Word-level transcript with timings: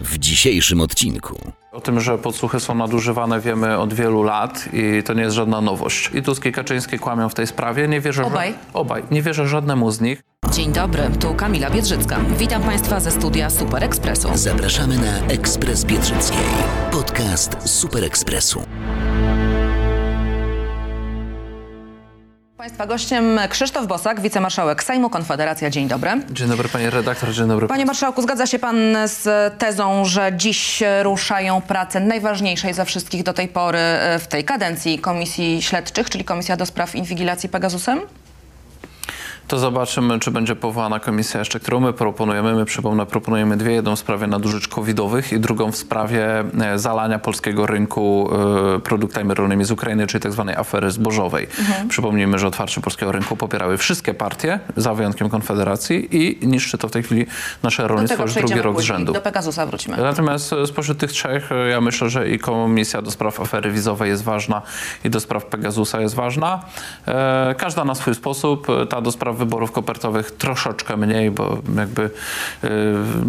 W 0.00 0.18
dzisiejszym 0.18 0.80
odcinku. 0.80 1.38
O 1.72 1.80
tym, 1.80 2.00
że 2.00 2.18
podsłuchy 2.18 2.60
są 2.60 2.74
nadużywane 2.74 3.40
wiemy 3.40 3.78
od 3.78 3.94
wielu 3.94 4.22
lat 4.22 4.68
i 4.72 5.02
to 5.02 5.14
nie 5.14 5.22
jest 5.22 5.36
żadna 5.36 5.60
nowość. 5.60 6.10
I 6.14 6.22
Tusk 6.22 6.46
i 6.46 6.52
Kaczyński 6.52 6.98
kłamią 6.98 7.28
w 7.28 7.34
tej 7.34 7.46
sprawie. 7.46 7.88
Nie 7.88 8.00
wierzę, 8.00 8.24
Obaj? 8.24 8.54
Obaj. 8.72 9.02
Nie 9.10 9.22
wierzę 9.22 9.48
żadnemu 9.48 9.90
z 9.90 10.00
nich. 10.00 10.22
Dzień 10.52 10.72
dobry, 10.72 11.02
tu 11.20 11.34
Kamila 11.34 11.70
Biedrzycka. 11.70 12.20
Witam 12.38 12.62
Państwa 12.62 13.00
ze 13.00 13.10
studia 13.10 13.50
Super 13.50 13.84
Expressu. 13.84 14.28
Zapraszamy 14.34 14.98
na 14.98 15.18
Ekspres 15.26 15.84
Biedrzyckiej. 15.84 16.38
Podcast 16.92 17.56
Super 17.64 18.04
Ekspresu. 18.04 18.62
Państwa 22.64 22.86
gościem 22.86 23.40
Krzysztof 23.48 23.86
Bosak, 23.86 24.20
wicemarszałek 24.20 24.84
Sejmu 24.84 25.10
Konfederacja. 25.10 25.70
Dzień 25.70 25.88
dobry. 25.88 26.10
Dzień 26.30 26.48
dobry 26.48 26.68
panie 26.68 26.90
redaktor, 26.90 27.32
dzień 27.32 27.48
dobry. 27.48 27.68
Panie 27.68 27.86
marszałku, 27.86 28.22
zgadza 28.22 28.46
się 28.46 28.58
pan 28.58 28.76
z 29.06 29.54
tezą, 29.58 30.04
że 30.04 30.32
dziś 30.36 30.82
ruszają 31.02 31.60
prace 31.60 32.00
najważniejszej 32.00 32.74
ze 32.74 32.84
wszystkich 32.84 33.22
do 33.22 33.32
tej 33.32 33.48
pory 33.48 33.78
e, 33.78 34.18
w 34.18 34.26
tej 34.26 34.44
kadencji 34.44 34.98
komisji 34.98 35.62
śledczych, 35.62 36.10
czyli 36.10 36.24
Komisja 36.24 36.56
do 36.56 36.66
Spraw 36.66 36.94
Inwigilacji 36.94 37.48
Pegasusem? 37.48 38.00
To 39.48 39.58
zobaczymy, 39.58 40.18
czy 40.20 40.30
będzie 40.30 40.56
powołana 40.56 41.00
komisja 41.00 41.38
jeszcze, 41.40 41.60
którą 41.60 41.80
my 41.80 41.92
proponujemy. 41.92 42.54
My, 42.54 42.64
przypomnę, 42.64 43.06
proponujemy 43.06 43.56
dwie. 43.56 43.72
Jedną 43.72 43.96
w 43.96 43.98
sprawie 43.98 44.26
nadużyć 44.26 44.68
covidowych 44.68 45.32
i 45.32 45.40
drugą 45.40 45.72
w 45.72 45.76
sprawie 45.76 46.44
e, 46.60 46.78
zalania 46.78 47.18
polskiego 47.18 47.66
rynku 47.66 48.30
e, 48.76 48.80
produktami 48.80 49.34
rolnymi 49.34 49.64
z 49.64 49.70
Ukrainy, 49.70 50.06
czyli 50.06 50.22
tak 50.22 50.32
zwanej 50.32 50.56
afery 50.56 50.90
zbożowej. 50.90 51.46
Mhm. 51.58 51.88
Przypomnijmy, 51.88 52.38
że 52.38 52.46
otwarcie 52.46 52.80
polskiego 52.80 53.12
rynku 53.12 53.36
popierały 53.36 53.76
wszystkie 53.78 54.14
partie, 54.14 54.60
za 54.76 54.94
wyjątkiem 54.94 55.28
Konfederacji 55.28 56.16
i 56.16 56.46
niszczy 56.46 56.78
to 56.78 56.88
w 56.88 56.90
tej 56.90 57.02
chwili 57.02 57.26
nasze 57.62 57.88
rolnictwo 57.88 58.22
już 58.22 58.34
drugi 58.34 58.54
rok 58.54 58.74
z 58.74 58.76
później. 58.76 58.96
rzędu. 58.96 59.12
Do 59.12 59.20
Pegasusa 59.20 59.66
wróćmy. 59.66 59.96
Natomiast 59.96 60.52
e, 60.52 60.66
spośród 60.66 60.98
tych 60.98 61.12
trzech 61.12 61.50
ja 61.70 61.80
myślę, 61.80 62.10
że 62.10 62.28
i 62.28 62.38
komisja 62.38 63.02
do 63.02 63.10
spraw 63.10 63.40
afery 63.40 63.70
wizowej 63.70 64.10
jest 64.10 64.24
ważna 64.24 64.62
i 65.04 65.10
do 65.10 65.20
spraw 65.20 65.44
Pegasusa 65.44 66.00
jest 66.00 66.14
ważna. 66.14 66.62
Każda 67.56 67.84
na 67.84 67.94
swój 67.94 68.14
sposób. 68.14 68.66
Ta 68.90 69.00
do 69.00 69.12
spraw 69.12 69.33
wyborów 69.34 69.72
kopertowych 69.72 70.30
troszeczkę 70.30 70.96
mniej, 70.96 71.30
bo 71.30 71.58
jakby 71.76 72.10
e, 72.64 72.68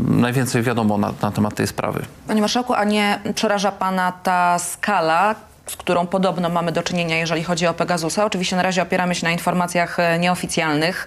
najwięcej 0.08 0.64
wiadomo 0.64 0.98
na, 0.98 1.14
na 1.22 1.31
temat 1.31 1.56
tej 1.56 1.67
sprawy. 1.67 2.06
Panie 2.28 2.42
marszałku, 2.42 2.73
a 2.73 2.84
nie 2.84 3.20
przeraża 3.36 3.72
pana 3.72 4.11
ta 4.11 4.59
skala, 4.59 5.36
z 5.67 5.75
którą 5.75 6.08
podobno 6.08 6.49
mamy 6.49 6.71
do 6.71 6.83
czynienia, 6.83 7.17
jeżeli 7.17 7.44
chodzi 7.44 7.67
o 7.67 7.73
Pegasusa? 7.73 8.25
Oczywiście 8.25 8.55
na 8.55 8.61
razie 8.61 8.81
opieramy 8.81 9.16
się 9.16 9.25
na 9.25 9.31
informacjach 9.31 9.99
e, 9.99 10.19
nieoficjalnych, 10.19 11.05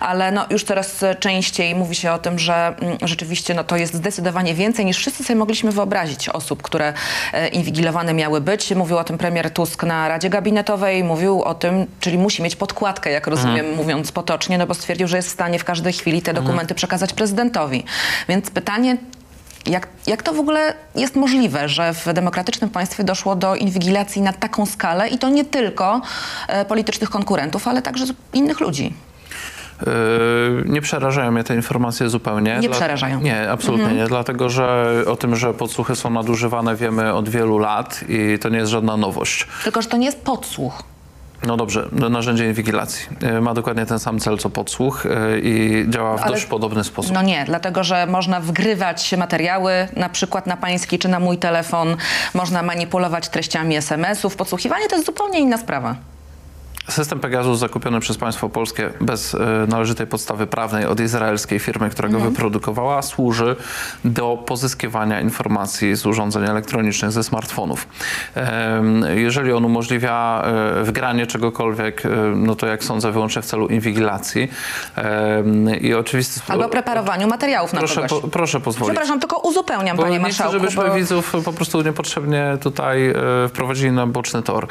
ale 0.00 0.32
no, 0.32 0.46
już 0.50 0.64
coraz 0.64 1.04
częściej 1.20 1.74
mówi 1.74 1.94
się 1.94 2.12
o 2.12 2.18
tym, 2.18 2.38
że 2.38 2.74
mm, 2.80 2.98
rzeczywiście 3.02 3.54
no, 3.54 3.64
to 3.64 3.76
jest 3.76 3.94
zdecydowanie 3.94 4.54
więcej 4.54 4.84
niż 4.84 4.96
wszyscy 4.96 5.24
sobie 5.24 5.38
mogliśmy 5.38 5.72
wyobrazić 5.72 6.28
osób, 6.28 6.62
które 6.62 6.92
e, 7.32 7.48
inwigilowane 7.48 8.14
miały 8.14 8.40
być. 8.40 8.74
Mówił 8.74 8.98
o 8.98 9.04
tym 9.04 9.18
premier 9.18 9.50
Tusk 9.50 9.84
na 9.84 10.08
Radzie 10.08 10.30
Gabinetowej, 10.30 11.04
mówił 11.04 11.42
o 11.42 11.54
tym, 11.54 11.86
czyli 12.00 12.18
musi 12.18 12.42
mieć 12.42 12.56
podkładkę, 12.56 13.10
jak 13.10 13.26
rozumiem, 13.26 13.74
mówiąc 13.74 14.12
potocznie, 14.12 14.58
no 14.58 14.66
bo 14.66 14.74
stwierdził, 14.74 15.08
że 15.08 15.16
jest 15.16 15.28
w 15.28 15.32
stanie 15.32 15.58
w 15.58 15.64
każdej 15.64 15.92
chwili 15.92 16.22
te 16.22 16.34
dokumenty 16.34 16.74
przekazać 16.74 17.12
prezydentowi. 17.12 17.84
Więc 18.28 18.50
pytanie, 18.50 18.96
jak, 19.66 19.88
jak 20.06 20.22
to 20.22 20.32
w 20.32 20.40
ogóle 20.40 20.74
jest 20.94 21.16
możliwe, 21.16 21.68
że 21.68 21.94
w 21.94 22.12
demokratycznym 22.12 22.70
państwie 22.70 23.04
doszło 23.04 23.36
do 23.36 23.54
inwigilacji 23.54 24.22
na 24.22 24.32
taką 24.32 24.66
skalę 24.66 25.08
i 25.08 25.18
to 25.18 25.28
nie 25.28 25.44
tylko 25.44 26.00
e, 26.48 26.64
politycznych 26.64 27.10
konkurentów, 27.10 27.68
ale 27.68 27.82
także 27.82 28.04
innych 28.32 28.60
ludzi? 28.60 28.94
Yy, 29.86 30.64
Nie 30.66 30.80
przerażają 30.80 31.32
mnie 31.32 31.44
te 31.44 31.54
informacje 31.54 32.08
zupełnie. 32.08 32.58
Nie 32.60 32.68
przerażają. 32.68 33.14
Mhm. 33.14 33.24
Nie, 33.24 33.50
absolutnie 33.50 33.94
nie. 33.94 34.06
Dlatego, 34.06 34.48
że 34.48 34.94
o 35.06 35.16
tym, 35.16 35.36
że 35.36 35.54
podsłuchy 35.54 35.96
są 35.96 36.10
nadużywane 36.10 36.76
wiemy 36.76 37.14
od 37.14 37.28
wielu 37.28 37.58
lat 37.58 38.00
i 38.08 38.38
to 38.38 38.48
nie 38.48 38.58
jest 38.58 38.70
żadna 38.70 38.96
nowość. 38.96 39.46
Tylko, 39.64 39.82
że 39.82 39.88
to 39.88 39.96
nie 39.96 40.06
jest 40.06 40.22
podsłuch. 40.22 40.82
No 41.46 41.56
dobrze, 41.56 41.88
no, 41.92 42.08
narzędzie 42.08 42.46
inwigilacji. 42.46 43.06
Yy, 43.22 43.40
Ma 43.40 43.54
dokładnie 43.54 43.86
ten 43.86 43.98
sam 43.98 44.18
cel 44.20 44.38
co 44.38 44.50
podsłuch 44.50 45.04
yy, 45.04 45.40
i 45.40 45.84
działa 45.90 46.16
w 46.16 46.22
Ale- 46.22 46.32
dość 46.32 46.44
podobny 46.46 46.84
sposób. 46.84 47.12
No 47.12 47.22
nie, 47.22 47.44
dlatego, 47.44 47.84
że 47.84 48.06
można 48.06 48.40
wgrywać 48.40 49.14
materiały, 49.16 49.72
na 49.96 50.08
przykład 50.08 50.46
na 50.46 50.56
pański 50.56 50.98
czy 50.98 51.08
na 51.08 51.20
mój 51.20 51.38
telefon, 51.38 51.96
można 52.34 52.62
manipulować 52.62 53.28
treściami 53.28 53.76
SMS-ów. 53.76 54.36
Podsłuchiwanie 54.36 54.88
to 54.88 54.94
jest 54.94 55.06
zupełnie 55.06 55.38
inna 55.40 55.58
sprawa. 55.58 55.94
System 56.90 57.20
Pegasus 57.20 57.58
zakupiony 57.58 58.00
przez 58.00 58.18
państwo 58.18 58.48
polskie 58.48 58.90
bez 59.00 59.34
e, 59.34 59.38
należytej 59.68 60.06
podstawy 60.06 60.46
prawnej 60.46 60.86
od 60.86 61.00
izraelskiej 61.00 61.58
firmy, 61.58 61.90
która 61.90 62.08
go 62.08 62.20
wyprodukowała, 62.20 63.02
służy 63.02 63.56
do 64.04 64.42
pozyskiwania 64.46 65.20
informacji 65.20 65.96
z 65.96 66.06
urządzeń 66.06 66.44
elektronicznych, 66.44 67.12
ze 67.12 67.24
smartfonów. 67.24 67.86
Jeżeli 69.14 69.52
on 69.52 69.64
umożliwia 69.64 70.42
e, 70.80 70.84
wgranie 70.84 71.26
czegokolwiek, 71.26 72.06
e, 72.06 72.08
no 72.36 72.54
to 72.54 72.66
jak 72.66 72.84
sądzę 72.84 73.12
wyłącznie 73.12 73.42
w 73.42 73.46
celu 73.46 73.68
inwigilacji 73.68 74.48
i 75.80 75.94
oczywiście... 75.94 76.40
Albo 76.48 76.68
preparowaniu 76.68 77.28
materiałów 77.28 77.72
na 77.72 77.78
proszę, 77.78 78.06
po, 78.08 78.20
proszę 78.20 78.60
pozwolić. 78.60 78.90
Przepraszam, 78.90 79.20
tylko 79.20 79.38
uzupełniam, 79.38 79.96
Bo 79.96 80.02
panie 80.02 80.14
nie 80.14 80.18
chcę, 80.18 80.28
marszałku. 80.28 80.52
żebyśmy 80.52 80.84
bo... 80.84 80.94
widzów 80.94 81.32
po 81.44 81.52
prostu 81.52 81.82
niepotrzebnie 81.82 82.58
tutaj 82.62 83.14
wprowadzili 83.48 83.92
na 83.92 84.06
boczny 84.06 84.42
tor. 84.42 84.66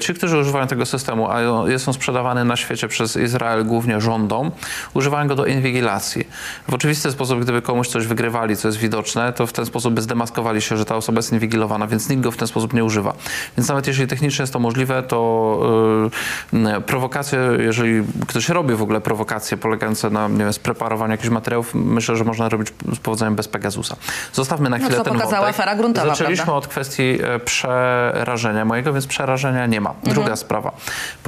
Ci, 0.00 0.14
którzy 0.14 0.38
używają 0.38 0.66
tego 0.66 0.86
systemu, 0.86 1.30
a 1.30 1.45
jest 1.66 1.88
on 1.88 1.94
sprzedawany 1.94 2.44
na 2.44 2.56
świecie 2.56 2.88
przez 2.88 3.16
Izrael 3.16 3.64
głównie 3.64 4.00
rządom, 4.00 4.50
używają 4.94 5.28
go 5.28 5.34
do 5.34 5.46
inwigilacji. 5.46 6.28
W 6.68 6.74
oczywisty 6.74 7.12
sposób, 7.12 7.40
gdyby 7.40 7.62
komuś 7.62 7.88
coś 7.88 8.06
wygrywali, 8.06 8.56
co 8.56 8.68
jest 8.68 8.78
widoczne, 8.78 9.32
to 9.32 9.46
w 9.46 9.52
ten 9.52 9.66
sposób 9.66 9.94
by 9.94 10.02
zdemaskowali 10.02 10.62
się, 10.62 10.76
że 10.76 10.84
ta 10.84 10.96
osoba 10.96 11.18
jest 11.18 11.32
inwigilowana, 11.32 11.86
więc 11.86 12.08
nikt 12.08 12.22
go 12.22 12.30
w 12.30 12.36
ten 12.36 12.48
sposób 12.48 12.72
nie 12.72 12.84
używa. 12.84 13.12
Więc 13.56 13.68
nawet 13.68 13.86
jeżeli 13.86 14.08
technicznie 14.08 14.42
jest 14.42 14.52
to 14.52 14.58
możliwe, 14.58 15.02
to 15.02 16.10
yy, 16.52 16.80
prowokacje, 16.80 17.38
jeżeli 17.58 18.02
ktoś 18.28 18.48
robi 18.48 18.74
w 18.74 18.82
ogóle 18.82 19.00
prowokacje 19.00 19.56
polegające 19.56 20.10
na 20.10 20.28
nie 20.28 20.38
wiem, 20.38 20.52
spreparowaniu 20.52 21.10
jakichś 21.12 21.30
materiałów, 21.30 21.74
myślę, 21.74 22.16
że 22.16 22.24
można 22.24 22.48
robić 22.48 22.68
z 22.94 22.98
powodzeniem 22.98 23.34
bez 23.36 23.48
Pegasusa. 23.48 23.96
Zostawmy 24.32 24.70
na 24.70 24.76
No, 24.78 24.84
chwilę 24.84 24.98
co 24.98 25.04
ten 25.04 25.12
pokazała 25.14 25.42
wątek. 25.42 25.60
afera 25.60 25.74
gruntowa, 25.76 26.08
Zaczęliśmy 26.08 26.44
prawda? 26.44 26.58
od 26.58 26.66
kwestii 26.66 27.18
e, 27.22 27.38
przerażenia 27.38 28.64
mojego, 28.64 28.92
więc 28.92 29.06
przerażenia 29.06 29.66
nie 29.66 29.80
ma. 29.80 29.94
Druga 30.02 30.20
Mhm. 30.20 30.36
sprawa. 30.36 30.72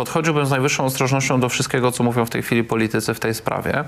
Podchodziłbym 0.03 0.47
z 0.47 0.51
najwyższą 0.51 0.85
ostrożnością 0.85 1.41
do 1.41 1.49
wszystkiego, 1.49 1.93
co 1.93 2.05
mówią 2.05 2.25
w 2.27 2.31
tej 2.31 2.43
chwili 2.43 2.65
politycy 2.65 3.15
w 3.15 3.21
tej 3.21 3.35
sprawie. 3.35 3.75
E, 3.79 3.85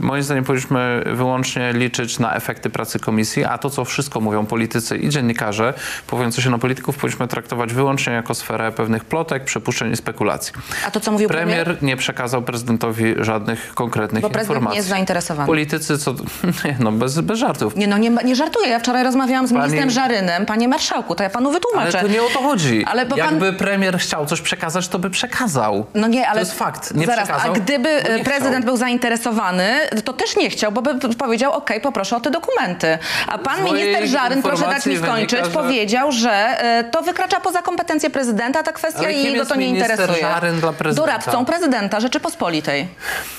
moim 0.00 0.22
zdaniem 0.22 0.44
powinniśmy 0.44 1.02
wyłącznie 1.06 1.72
liczyć 1.72 2.18
na 2.18 2.34
efekty 2.34 2.70
pracy 2.70 2.98
komisji, 2.98 3.44
a 3.44 3.58
to, 3.58 3.70
co 3.70 3.84
wszystko 3.84 4.20
mówią 4.20 4.46
politycy 4.46 4.98
i 4.98 5.08
dziennikarze, 5.08 5.74
powołujący 6.06 6.42
się 6.42 6.50
na 6.50 6.58
polityków, 6.58 6.96
powinniśmy 6.96 7.28
traktować 7.28 7.72
wyłącznie 7.72 8.12
jako 8.12 8.34
sferę 8.34 8.72
pewnych 8.72 9.04
plotek, 9.04 9.44
przypuszczeń 9.44 9.92
i 9.92 9.96
spekulacji. 9.96 10.52
A 10.86 10.90
to, 10.90 11.00
co 11.00 11.12
mówił 11.12 11.28
premier? 11.28 11.64
Premier 11.64 11.82
nie 11.82 11.96
przekazał 11.96 12.42
prezydentowi 12.42 13.14
żadnych 13.20 13.74
konkretnych 13.74 14.22
Bo 14.22 14.30
prezydent 14.30 14.48
nie 14.48 14.54
informacji. 14.54 14.76
jest 14.76 14.88
zainteresowany. 14.88 15.46
Politycy, 15.46 15.98
co... 15.98 16.14
Nie, 16.64 16.76
no 16.80 16.92
bez, 16.92 17.20
bez 17.20 17.38
żartów. 17.38 17.76
Nie, 17.76 17.86
no 17.86 17.98
nie, 17.98 18.10
nie 18.24 18.36
żartuję. 18.36 18.68
Ja 18.68 18.78
wczoraj 18.78 19.04
rozmawiałam 19.04 19.46
z 19.46 19.50
Pani- 19.52 19.62
ministrem 19.62 19.90
Żarynem. 19.90 20.46
Panie 20.46 20.68
marszałku, 20.68 21.14
to 21.14 21.22
ja 21.22 21.30
panu 21.30 21.50
wytłumaczę. 21.50 21.98
Ale 21.98 22.08
to 22.08 22.14
nie 22.14 22.22
o 22.22 22.26
to 22.26 22.38
chodzi. 22.38 22.84
Ale 22.84 23.06
pan- 23.06 23.18
Jakby 23.18 23.52
premier 23.52 23.98
chciał 23.98 24.26
coś 24.26 24.41
przekazać, 24.42 24.88
to 24.88 24.98
by 24.98 25.10
przekazał. 25.10 25.86
No 25.94 26.06
nie, 26.06 26.26
ale 26.28 26.34
To 26.34 26.40
jest 26.40 26.58
fakt. 26.58 26.94
Nie 26.94 27.06
zaraz, 27.06 27.24
przekazał, 27.28 27.52
a 27.52 27.54
gdyby 27.54 27.88
e, 27.88 28.24
prezydent 28.24 28.54
chciał. 28.56 28.62
był 28.64 28.76
zainteresowany, 28.76 29.68
to 30.04 30.12
też 30.12 30.36
nie 30.36 30.50
chciał, 30.50 30.72
bo 30.72 30.82
by 30.82 31.14
powiedział, 31.14 31.52
okej, 31.52 31.80
poproszę 31.80 32.16
o 32.16 32.20
te 32.20 32.30
dokumenty. 32.30 32.98
A 33.26 33.38
pan 33.38 33.64
minister 33.64 34.06
Żaryn, 34.08 34.42
proszę 34.42 34.62
dać 34.64 34.86
mi 34.86 34.96
skończyć, 34.96 35.30
wynika, 35.30 35.44
że- 35.44 35.50
powiedział, 35.50 36.12
że 36.12 36.32
e, 36.32 36.84
to 36.84 37.02
wykracza 37.02 37.40
poza 37.40 37.62
kompetencje 37.62 38.10
prezydenta, 38.10 38.62
ta 38.62 38.72
kwestia 38.72 39.10
i 39.10 39.24
jego 39.24 39.46
to 39.46 39.54
nie 39.54 39.66
interesuje. 39.66 40.20
Żaryn 40.20 40.60
dla 40.60 40.72
prezydenta? 40.72 41.06
Doradcą 41.12 41.44
prezydenta 41.44 42.00
Rzeczypospolitej. 42.00 42.88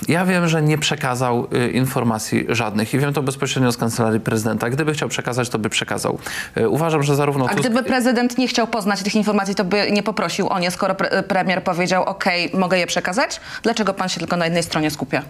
Ja 0.07 0.25
wiem, 0.25 0.47
że 0.47 0.61
nie 0.61 0.77
przekazał 0.77 1.47
y, 1.53 1.71
informacji 1.71 2.45
żadnych 2.49 2.93
i 2.93 2.99
wiem 2.99 3.13
to 3.13 3.23
bezpośrednio 3.23 3.71
z 3.71 3.77
kancelarii 3.77 4.19
prezydenta. 4.19 4.69
Gdyby 4.69 4.93
chciał 4.93 5.09
przekazać, 5.09 5.49
to 5.49 5.59
by 5.59 5.69
przekazał. 5.69 6.17
Y, 6.57 6.69
uważam, 6.69 7.03
że 7.03 7.15
zarówno 7.15 7.45
A 7.45 7.49
Tusk... 7.49 7.59
gdyby 7.59 7.83
prezydent 7.83 8.37
nie 8.37 8.47
chciał 8.47 8.67
poznać 8.67 9.03
tych 9.03 9.15
informacji, 9.15 9.55
to 9.55 9.63
by 9.63 9.91
nie 9.91 10.03
poprosił 10.03 10.49
o 10.49 10.59
nie, 10.59 10.71
skoro 10.71 10.92
pre 10.95 11.23
premier 11.23 11.63
powiedział, 11.63 12.03
okej, 12.03 12.49
mogę 12.53 12.77
je 12.77 12.87
przekazać? 12.87 13.39
Dlaczego 13.63 13.93
pan 13.93 14.09
się 14.09 14.19
tylko 14.19 14.37
na 14.37 14.45
jednej 14.45 14.63
stronie 14.63 14.91
skupia? 14.91 15.23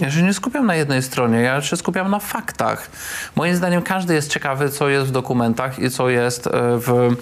Ja 0.00 0.10
się 0.10 0.22
nie 0.22 0.34
skupiam 0.34 0.66
na 0.66 0.74
jednej 0.74 1.02
stronie, 1.02 1.40
ja 1.40 1.62
się 1.62 1.76
skupiam 1.76 2.10
na 2.10 2.18
faktach. 2.18 2.90
Moim 3.36 3.56
zdaniem 3.56 3.82
każdy 3.82 4.14
jest 4.14 4.32
ciekawy, 4.32 4.68
co 4.68 4.88
jest 4.88 5.06
w 5.06 5.10
dokumentach 5.10 5.78
i 5.78 5.90
co 5.90 6.08
jest 6.08 6.46
e, 6.46 6.50
w, 6.52 7.16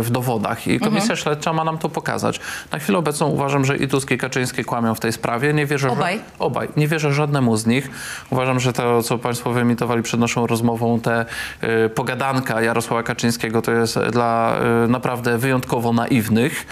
w 0.00 0.10
dowodach. 0.10 0.66
I 0.66 0.80
Komisja 0.80 1.06
Mhm. 1.06 1.16
Śledcza 1.16 1.52
ma 1.52 1.64
nam 1.64 1.78
to 1.78 1.88
pokazać. 1.88 2.40
Na 2.72 2.78
chwilę 2.78 2.98
obecną 2.98 3.26
uważam, 3.26 3.64
że 3.64 3.76
i 3.76 3.88
Tusk 3.88 4.10
i 4.10 4.18
Kaczyński 4.18 4.64
kłamią 4.64 4.94
w 4.94 5.00
tej 5.00 5.12
sprawie. 5.12 5.54
Nie 5.54 5.66
wierzę, 5.66 5.90
Obaj? 5.90 6.20
Obaj. 6.38 6.68
Nie 6.76 6.88
wierzę 6.88 7.12
żadnemu 7.12 7.56
z 7.56 7.66
nich. 7.66 7.90
Uważam, 8.30 8.60
że 8.60 8.72
to, 8.72 9.02
co 9.02 9.18
Państwo 9.18 9.52
wyemitowali 9.52 10.02
przed 10.02 10.20
naszą 10.20 10.46
rozmową, 10.46 11.00
te 11.00 11.26
y, 11.84 11.88
pogadanka 11.88 12.62
Jarosława 12.62 13.02
Kaczyńskiego, 13.02 13.62
to 13.62 13.72
jest 13.72 13.98
dla 13.98 14.56
y, 14.84 14.88
naprawdę 14.88 15.38
wyjątkowo 15.38 15.92
naiwnych. 15.92 16.66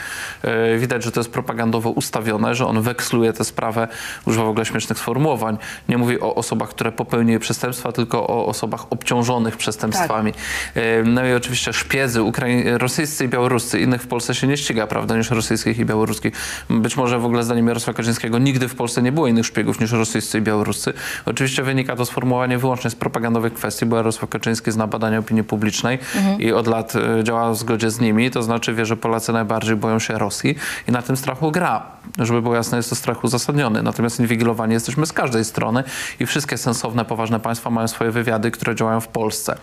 Y, 0.74 0.78
widać, 0.78 1.04
że 1.04 1.12
to 1.12 1.20
jest 1.20 1.32
propagandowo 1.32 1.90
ustawione, 1.90 2.54
że 2.54 2.66
on 2.66 2.82
weksluje 2.82 3.32
tę 3.32 3.44
sprawę, 3.44 3.88
używa 4.26 4.44
w 4.44 4.48
ogóle 4.48 4.63
śmiesznych 4.64 4.98
sformułowań. 4.98 5.58
Nie 5.88 5.98
mówi 5.98 6.20
o 6.20 6.34
osobach, 6.34 6.68
które 6.68 6.92
popełniły 6.92 7.38
przestępstwa, 7.38 7.92
tylko 7.92 8.26
o 8.26 8.46
osobach 8.46 8.86
obciążonych 8.90 9.56
przestępstwami. 9.56 10.32
Y, 10.76 11.02
no 11.04 11.26
i 11.26 11.32
oczywiście 11.32 11.72
szpiedzy 11.72 12.20
Ukrai- 12.20 12.78
rosyjscy 12.78 13.24
i 13.24 13.28
białoruscy. 13.28 13.80
Innych 13.80 14.02
w 14.02 14.06
Polsce 14.06 14.34
się 14.34 14.46
nie 14.46 14.56
ściga, 14.56 14.86
prawda, 14.86 15.16
niż 15.16 15.30
rosyjskich 15.30 15.78
i 15.78 15.84
białoruskich. 15.84 16.34
Być 16.70 16.96
może 16.96 17.18
w 17.18 17.24
ogóle 17.24 17.44
zdaniem 17.44 17.68
Jarosława 17.68 17.96
Kaczyńskiego 17.96 18.38
nigdy 18.38 18.68
w 18.68 18.74
Polsce 18.74 19.02
nie 19.02 19.12
było 19.12 19.26
innych 19.26 19.46
szpiegów 19.46 19.80
niż 19.80 19.92
rosyjscy 19.92 20.38
i 20.38 20.40
białoruscy. 20.42 20.92
Oczywiście 21.26 21.62
wynika 21.62 21.96
to 21.96 22.06
sformułowanie 22.06 22.58
wyłącznie 22.58 22.90
z 22.90 22.94
propagandowych 22.94 23.54
kwestii, 23.54 23.86
bo 23.86 23.96
Jarosław 23.96 24.30
Kaczyński 24.30 24.72
zna 24.72 24.86
badania 24.86 25.18
opinii 25.18 25.44
publicznej 25.44 25.98
i 26.38 26.52
od 26.52 26.66
lat 26.66 26.92
y, 27.20 27.24
działa 27.24 27.50
w 27.50 27.56
zgodzie 27.56 27.90
z 27.90 28.00
nimi, 28.00 28.30
to 28.30 28.42
znaczy 28.42 28.74
wie, 28.74 28.86
że 28.86 28.96
Polacy 28.96 29.32
najbardziej 29.32 29.76
boją 29.76 29.98
się 29.98 30.18
Rosji 30.18 30.56
i 30.88 30.92
na 30.92 31.02
tym 31.02 31.16
strachu 31.16 31.50
gra. 31.50 31.82
Żeby 32.18 32.42
było 32.42 32.54
jasne, 32.54 32.76
jest 32.76 32.90
to 32.90 32.96
strach 32.96 33.24
uzasadniony. 33.24 33.82
Natomiast 33.82 34.20
jesteśmy 34.68 35.06
z 35.06 35.12
każdej 35.12 35.44
strony 35.44 35.84
i 36.20 36.26
wszystkie 36.26 36.58
sensowne, 36.58 37.04
poważne 37.04 37.40
państwa 37.40 37.70
mają 37.70 37.88
swoje 37.88 38.10
wywiady, 38.10 38.50
które 38.50 38.74
działają 38.74 39.00
w 39.00 39.08
Polsce. 39.08 39.56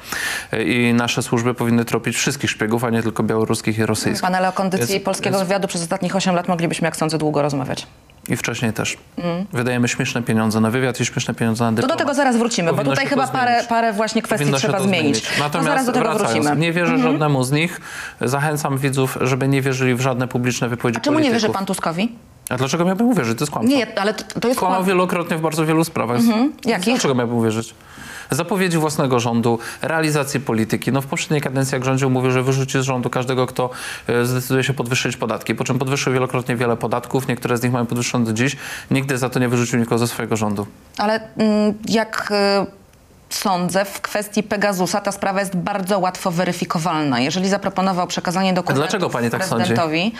I 0.65 0.93
nasze 0.93 1.23
służby 1.23 1.53
powinny 1.53 1.85
tropić 1.85 2.15
wszystkich 2.17 2.49
szpiegów, 2.51 2.83
a 2.83 2.89
nie 2.89 3.03
tylko 3.03 3.23
białoruskich 3.23 3.77
i 3.77 3.85
rosyjskich. 3.85 4.21
Pan, 4.21 4.35
ale 4.35 4.49
o 4.49 4.51
kondycji 4.51 4.87
Więc- 4.87 5.05
polskiego 5.05 5.37
więc- 5.37 5.47
wywiadu 5.47 5.67
przez 5.67 5.81
ostatnich 5.81 6.15
8 6.15 6.35
lat 6.35 6.47
moglibyśmy, 6.47 6.85
jak 6.85 6.95
sądzę, 6.97 7.17
długo 7.17 7.41
rozmawiać. 7.41 7.87
I 8.29 8.35
wcześniej 8.37 8.73
też. 8.73 8.97
Wydajemy 9.53 9.87
śmieszne 9.87 10.21
pieniądze 10.23 10.59
na 10.59 10.71
wywiad 10.71 10.99
i 10.99 11.05
śmieszne 11.05 11.33
pieniądze 11.33 11.63
na 11.63 11.69
To 11.69 11.75
dyplomat. 11.75 11.97
do 11.97 12.03
tego 12.03 12.13
zaraz 12.13 12.37
wrócimy, 12.37 12.69
bo 12.71 12.75
Powinno 12.77 12.91
tutaj 12.91 13.05
się 13.05 13.09
chyba 13.09 13.27
to 13.27 13.33
parę, 13.33 13.51
zmienić. 13.51 13.67
parę 13.69 13.93
właśnie 13.93 14.21
kwestii 14.21 14.43
Powinno 14.43 14.57
trzeba 14.57 14.77
to 14.77 14.83
zmienić. 14.83 15.21
To 15.21 15.27
Natomiast 15.39 15.67
zaraz 15.69 15.85
do 15.85 15.91
tego 15.91 16.05
wracając, 16.05 16.45
wrócimy. 16.45 16.61
Nie 16.61 16.73
wierzę 16.73 16.97
żadnemu 16.97 17.43
z 17.43 17.51
nich. 17.51 17.81
Zachęcam 18.21 18.77
widzów, 18.77 19.17
żeby 19.21 19.47
nie 19.47 19.61
wierzyli 19.61 19.95
w 19.95 20.01
żadne 20.01 20.27
publiczne 20.27 20.69
wypowiedzi 20.69 20.97
A 20.97 21.01
czemu 21.01 21.19
nie 21.19 21.23
polityków. 21.23 21.41
wierzy 21.43 21.53
pan 21.53 21.65
Tuskowi? 21.65 22.15
A 22.51 22.57
dlaczego 22.57 22.85
miałbym 22.85 23.07
uwierzyć? 23.07 23.37
To 23.37 23.43
jest 23.43 23.51
kłamstwo. 23.51 23.77
Nie, 23.77 23.99
ale 23.99 24.13
to, 24.13 24.39
to 24.39 24.47
jest 24.47 24.59
Kłamał 24.59 24.81
kłam- 24.81 24.87
wielokrotnie 24.87 25.37
w 25.37 25.41
bardzo 25.41 25.65
wielu 25.65 25.83
sprawach. 25.83 26.21
Jakich? 26.65 26.93
Dlaczego 26.93 27.15
miałbym 27.15 27.37
uwierzyć? 27.37 27.73
Zapowiedzi 28.31 28.77
własnego 28.77 29.19
rządu, 29.19 29.59
realizacji 29.81 30.39
polityki. 30.39 30.91
No 30.91 31.01
w 31.01 31.05
poprzedniej 31.05 31.41
kadencji, 31.41 31.75
jak 31.75 31.85
rządził, 31.85 32.09
mówił, 32.09 32.31
że 32.31 32.43
wyrzuci 32.43 32.79
z 32.79 32.81
rządu 32.81 33.09
każdego, 33.09 33.47
kto 33.47 33.69
e, 34.07 34.25
zdecyduje 34.25 34.63
się 34.63 34.73
podwyższyć 34.73 35.17
podatki. 35.17 35.55
Po 35.55 35.63
czym 35.63 35.79
podwyższył 35.79 36.13
wielokrotnie 36.13 36.55
wiele 36.55 36.77
podatków. 36.77 37.27
Niektóre 37.27 37.57
z 37.57 37.63
nich 37.63 37.71
mają 37.71 37.85
podwyższone 37.85 38.25
do 38.25 38.33
dziś. 38.33 38.55
Nigdy 38.91 39.17
za 39.17 39.29
to 39.29 39.39
nie 39.39 39.49
wyrzucił 39.49 39.79
nikogo 39.79 39.97
ze 39.97 40.07
swojego 40.07 40.35
rządu. 40.37 40.67
Ale 40.97 41.19
mm, 41.37 41.73
jak 41.89 42.31
y, 42.61 42.80
sądzę, 43.35 43.85
w 43.85 44.01
kwestii 44.01 44.43
Pegasusa 44.43 45.01
ta 45.01 45.11
sprawa 45.11 45.39
jest 45.39 45.55
bardzo 45.55 45.99
łatwo 45.99 46.31
weryfikowalna. 46.31 47.19
Jeżeli 47.19 47.49
zaproponował 47.49 48.07
przekazanie 48.07 48.53
dokumentów 48.53 48.81
dlaczego 48.83 49.09
pani 49.09 49.29
tak 49.29 49.45
sądzi? 49.45 49.55
prezydentowi, 49.65 50.13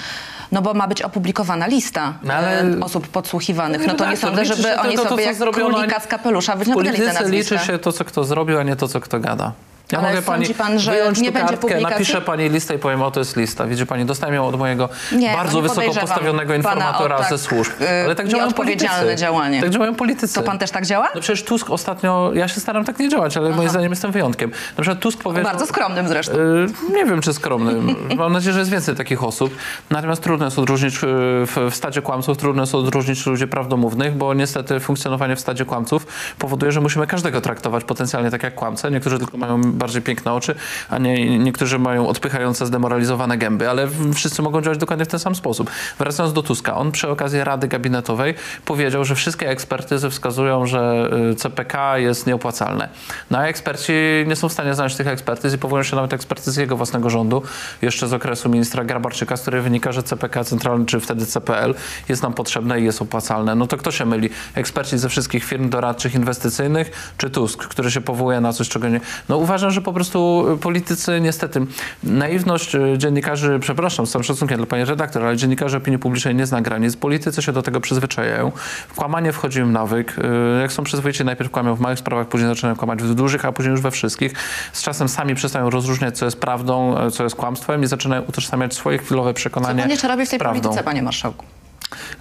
no 0.51 0.61
bo 0.61 0.73
ma 0.73 0.87
być 0.87 1.01
opublikowana 1.01 1.67
lista 1.67 2.13
No 2.23 2.33
ale- 2.33 2.65
y, 2.65 2.79
osób 2.83 3.07
podsłuchiwanych. 3.07 3.87
No 3.87 3.93
to 3.93 4.05
nie 4.05 4.11
redaktor, 4.11 4.29
sądzę, 4.29 4.45
żeby 4.55 4.79
oni 4.79 4.95
to, 4.95 5.09
sobie 5.09 5.23
jak 5.23 5.35
zrobiono, 5.35 5.69
królika 5.75 5.99
z 5.99 6.07
kapelusza 6.07 6.55
wyciągnęli 6.55 6.97
te 6.97 7.13
nazwiska. 7.13 7.55
liczy 7.55 7.65
się 7.67 7.79
to, 7.79 7.91
co 7.91 8.05
kto 8.05 8.23
zrobił, 8.23 8.59
a 8.59 8.63
nie 8.63 8.75
to, 8.75 8.87
co 8.87 8.99
kto 8.99 9.19
gada. 9.19 9.51
Ja 9.91 9.99
Ale 9.99 10.09
mogę 10.09 10.21
pani 10.21 10.53
pan, 10.53 10.79
że 10.79 10.91
wyjąć 10.91 11.19
nie 11.19 11.31
będzie 11.31 11.49
kartkę, 11.57 11.81
napiszę 11.81 12.21
pani 12.21 12.49
listę 12.49 12.75
i 12.75 12.79
powiem, 12.79 13.01
o 13.01 13.11
to 13.11 13.19
jest 13.19 13.37
lista. 13.37 13.65
Widzi 13.65 13.85
pani, 13.85 14.05
dostałem 14.05 14.35
ją 14.35 14.47
od 14.47 14.59
mojego 14.59 14.89
Nie, 15.11 15.33
bardzo 15.33 15.61
wysoko 15.61 15.93
postawionego 15.93 16.53
informatora 16.55 17.17
tak, 17.17 17.29
ze 17.29 17.37
służb. 17.37 17.71
y, 17.81 18.03
Ale 18.05 18.15
tak 18.15 18.27
działają 18.27 18.51
politycy. 18.51 19.15
działanie. 19.15 19.61
Tak 19.61 19.69
działają 19.69 19.95
politycy. 19.95 20.33
To 20.35 20.41
pan 20.41 20.59
też 20.59 20.71
tak 20.71 20.85
działa? 20.85 21.09
No 21.15 21.21
przecież 21.21 21.43
Tusk 21.43 21.69
ostatnio, 21.69 22.31
ja 22.33 22.47
się 22.47 22.59
staram 22.59 22.83
tak 22.85 22.99
nie 22.99 23.09
działać, 23.09 23.37
ale 23.37 23.49
moim 23.49 23.69
zdaniem 23.69 23.91
jestem 23.91 24.11
wyjątkiem. 24.11 24.49
Na 24.77 24.81
przykład 24.81 24.99
Tusk 24.99 25.23
powiedział... 25.23 25.43
Bardzo 25.51 25.65
skromnym 25.65 26.07
zresztą. 26.07 26.33
Y, 26.33 26.93
Nie 26.93 27.05
wiem, 27.05 27.21
czy 27.21 27.33
skromny. 27.33 27.93
Mam 28.17 28.33
nadzieję, 28.33 28.53
że 28.53 28.59
jest 28.59 28.71
więcej 28.71 28.95
takich 28.95 29.23
osób. 29.23 29.55
Natomiast 29.89 30.23
trudno 30.23 30.45
jest 30.45 30.59
odróżnić 30.59 30.95
y, 30.95 30.97
w, 31.45 31.57
w 31.71 31.75
stadzie 31.75 32.01
kłamców, 32.01 32.37
trudno 32.37 32.63
jest 32.63 32.75
odróżnić 32.75 33.25
ludzi 33.25 33.47
prawdomównych, 33.47 34.15
bo 34.17 34.33
niestety 34.33 34.79
funkcjonowanie 34.79 35.35
w 35.35 35.39
stadzie 35.39 35.65
kłamców 35.65 36.07
powoduje, 36.39 36.71
że 36.71 36.81
musimy 36.81 37.07
każdego 37.07 37.41
traktować 37.41 37.83
potencjalnie 37.83 38.31
tak 38.31 38.43
jak 38.43 38.55
kłamcę. 38.55 38.91
Niektórzy 38.91 39.19
tylko 39.19 39.37
mają 39.37 39.61
bardziej 39.81 40.01
piękne 40.01 40.33
oczy, 40.33 40.55
a 40.89 40.97
nie, 40.97 41.39
niektórzy 41.39 41.79
mają 41.79 42.07
odpychające, 42.07 42.65
zdemoralizowane 42.65 43.37
gęby, 43.37 43.69
ale 43.69 43.87
wszyscy 44.13 44.41
mogą 44.41 44.61
działać 44.61 44.77
dokładnie 44.77 45.05
w 45.05 45.07
ten 45.07 45.19
sam 45.19 45.35
sposób. 45.35 45.71
Wracając 45.99 46.33
do 46.33 46.43
Tuska, 46.43 46.77
on 46.77 46.91
przy 46.91 47.09
okazji 47.09 47.43
Rady 47.43 47.67
Gabinetowej 47.67 48.33
powiedział, 48.65 49.05
że 49.05 49.15
wszystkie 49.15 49.49
ekspertyzy 49.49 50.09
wskazują, 50.09 50.65
że 50.65 51.09
y, 51.31 51.35
CPK 51.35 51.97
jest 51.97 52.27
nieopłacalne. 52.27 52.89
No 53.31 53.37
a 53.37 53.43
eksperci 53.43 53.93
nie 54.27 54.35
są 54.35 54.49
w 54.49 54.53
stanie 54.53 54.73
znaleźć 54.73 54.95
tych 54.95 55.07
ekspertyz 55.07 55.53
i 55.53 55.57
powołują 55.57 55.83
się 55.83 55.95
nawet 55.95 56.13
ekspertyzy 56.13 56.61
jego 56.61 56.77
własnego 56.77 57.09
rządu, 57.09 57.43
jeszcze 57.81 58.07
z 58.07 58.13
okresu 58.13 58.49
ministra 58.49 58.83
Grabarczyka, 58.83 59.37
z 59.37 59.41
której 59.41 59.61
wynika, 59.61 59.91
że 59.91 60.03
CPK 60.03 60.43
centralny, 60.43 60.85
czy 60.85 60.99
wtedy 60.99 61.25
CPL 61.25 61.75
jest 62.09 62.23
nam 62.23 62.33
potrzebne 62.33 62.81
i 62.81 62.83
jest 62.83 63.01
opłacalne. 63.01 63.55
No 63.55 63.67
to 63.67 63.77
kto 63.77 63.91
się 63.91 64.05
myli? 64.05 64.29
Eksperci 64.55 64.97
ze 64.97 65.09
wszystkich 65.09 65.43
firm 65.43 65.69
doradczych, 65.69 66.15
inwestycyjnych, 66.15 67.13
czy 67.17 67.29
Tusk, 67.29 67.67
który 67.67 67.91
się 67.91 68.01
powołuje 68.01 68.41
na 68.41 68.53
coś, 68.53 68.69
czego 68.69 68.89
nie... 68.89 69.01
No 69.29 69.37
uważam, 69.37 69.70
że 69.71 69.81
po 69.81 69.93
prostu 69.93 70.45
y, 70.53 70.57
politycy 70.57 71.21
niestety, 71.21 71.65
naiwność 72.03 72.75
y, 72.75 72.93
dziennikarzy, 72.97 73.57
przepraszam, 73.61 74.07
z 74.07 74.11
całym 74.11 74.23
szacunkiem 74.23 74.57
dla 74.57 74.65
pani 74.65 74.85
redaktor, 74.85 75.23
ale 75.25 75.37
dziennikarzy 75.37 75.77
opinii 75.77 75.99
publicznej 75.99 76.35
nie 76.35 76.45
zna 76.45 76.61
granic. 76.61 76.95
Politycy 76.95 77.41
się 77.41 77.51
do 77.51 77.61
tego 77.61 77.79
przyzwyczajają. 77.81 78.51
W 78.87 78.93
kłamanie 78.95 79.31
wchodzi 79.33 79.59
im 79.59 79.71
nawyk. 79.71 80.15
Y, 80.17 80.61
Jak 80.61 80.71
są 80.71 80.83
przyzwoici, 80.83 81.25
najpierw 81.25 81.51
kłamią 81.51 81.75
w 81.75 81.79
małych 81.79 81.99
sprawach, 81.99 82.27
później 82.27 82.49
zaczynają 82.49 82.75
kłamać 82.75 83.03
w 83.03 83.13
dużych, 83.15 83.45
a 83.45 83.51
później 83.51 83.71
już 83.71 83.81
we 83.81 83.91
wszystkich. 83.91 84.33
Z 84.73 84.81
czasem 84.83 85.09
sami 85.09 85.35
przestają 85.35 85.69
rozróżniać, 85.69 86.17
co 86.17 86.25
jest 86.25 86.39
prawdą, 86.39 86.95
co 87.11 87.23
jest 87.23 87.35
kłamstwem 87.35 87.83
i 87.83 87.87
zaczynają 87.87 88.21
utożsamiać 88.21 88.73
swoje 88.73 88.97
chwilowe 88.97 89.29
Co 89.29 89.33
przekonanie 89.33 89.81
pan 89.81 89.91
jeszcze 89.91 90.07
robi 90.07 90.25
w 90.25 90.29
tej 90.29 90.39
prawdą. 90.39 90.61
polityce, 90.61 90.83
panie 90.83 91.01
marszałku? 91.03 91.45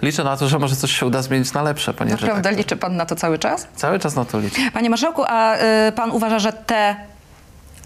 Liczę 0.01 0.23
na 0.23 0.37
to, 0.37 0.47
że 0.47 0.59
może 0.59 0.75
coś 0.75 0.91
się 0.99 1.05
uda 1.05 1.21
zmienić 1.21 1.53
na 1.53 1.61
lepsze, 1.63 1.93
pani 1.93 2.11
Naprawdę 2.11 2.35
redaktor. 2.35 2.57
liczy 2.57 2.75
pan 2.75 2.95
na 2.95 3.05
to 3.05 3.15
cały 3.15 3.39
czas? 3.39 3.67
Cały 3.75 3.99
czas 3.99 4.15
na 4.15 4.25
to 4.25 4.39
liczę. 4.39 4.61
Panie 4.73 4.89
marszałku, 4.89 5.23
a 5.27 5.55
y, 5.87 5.91
pan 5.91 6.11
uważa, 6.11 6.39
że 6.39 6.53
te 6.53 6.95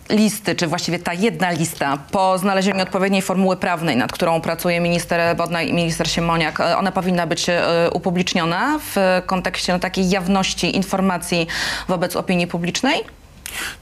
listy, 0.10 0.56
czy 0.56 0.68
właściwie 0.68 1.00
ta 1.00 1.14
jedna 1.14 1.52
lista 1.52 1.98
po 2.12 2.38
znalezieniu 2.38 2.82
odpowiedniej 2.82 3.22
formuły 3.22 3.58
prawnej, 3.58 3.98
nad 3.98 4.12
którą 4.12 4.42
pracuje 4.42 4.80
minister 4.80 5.36
Bodnar 5.36 5.66
i 5.66 5.74
minister 5.74 6.10
Siemoniak, 6.10 6.60
y, 6.60 6.78
ona 6.78 6.92
powinna 6.92 7.28
być 7.28 7.50
y, 7.50 7.54
upubliczniona 7.94 8.80
w 8.80 9.22
kontekście 9.26 9.80
takiej 9.80 10.10
jawności 10.10 10.76
informacji 10.76 11.48
wobec 11.88 12.16
opinii 12.16 12.48
publicznej? 12.48 13.04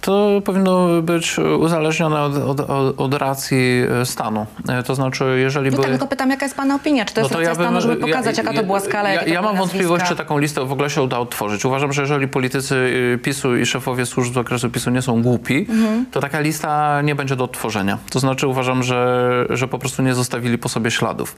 To 0.01 0.41
powinno 0.45 1.01
być 1.01 1.37
uzależnione 1.59 2.21
od, 2.21 2.37
od, 2.37 2.59
od, 2.59 2.99
od 2.99 3.13
racji 3.13 3.83
e, 4.01 4.05
stanu. 4.05 4.45
E, 4.69 4.83
To 4.83 4.95
znaczy, 4.95 5.25
jeżeli 5.39 5.69
No 5.71 5.77
by... 5.77 5.81
tak, 5.83 5.91
tylko 5.91 6.07
pytam, 6.07 6.29
jaka 6.29 6.45
jest 6.45 6.55
pana 6.57 6.75
opinia? 6.75 7.05
Czy 7.05 7.13
to 7.13 7.21
jest 7.21 7.33
racja 7.33 7.55
stanu, 7.55 7.81
żeby 7.81 7.95
pokazać, 7.95 8.37
jaka 8.37 8.53
to 8.53 8.63
była 8.63 8.79
skala, 8.79 9.09
Ja, 9.09 9.19
to 9.23 9.27
ja 9.29 9.41
były 9.41 9.53
mam 9.53 9.57
wątpliwość, 9.57 10.05
czy 10.05 10.15
taką 10.15 10.37
listę 10.37 10.65
w 10.65 10.71
ogóle 10.71 10.89
się 10.89 11.01
uda 11.01 11.17
odtworzyć. 11.19 11.65
Uważam, 11.65 11.93
że 11.93 12.01
jeżeli 12.01 12.27
politycy 12.27 12.75
y, 12.75 13.19
PiSu 13.23 13.57
i 13.57 13.65
szefowie 13.65 14.05
służb 14.05 14.33
z 14.33 14.37
okresu 14.37 14.69
PiSu 14.69 14.89
nie 14.89 15.01
są 15.01 15.21
głupi, 15.21 15.65
Mhm. 15.69 16.05
to 16.11 16.19
taka 16.19 16.39
lista 16.39 17.01
nie 17.01 17.15
będzie 17.15 17.35
do 17.35 17.43
odtworzenia. 17.43 17.97
To 18.11 18.19
znaczy 18.19 18.47
uważam, 18.47 18.83
że, 18.83 19.45
że 19.49 19.67
po 19.67 19.79
prostu 19.79 20.01
nie 20.03 20.13
zostawili 20.13 20.57
po 20.57 20.69
sobie 20.69 20.91
śladów. 20.91 21.35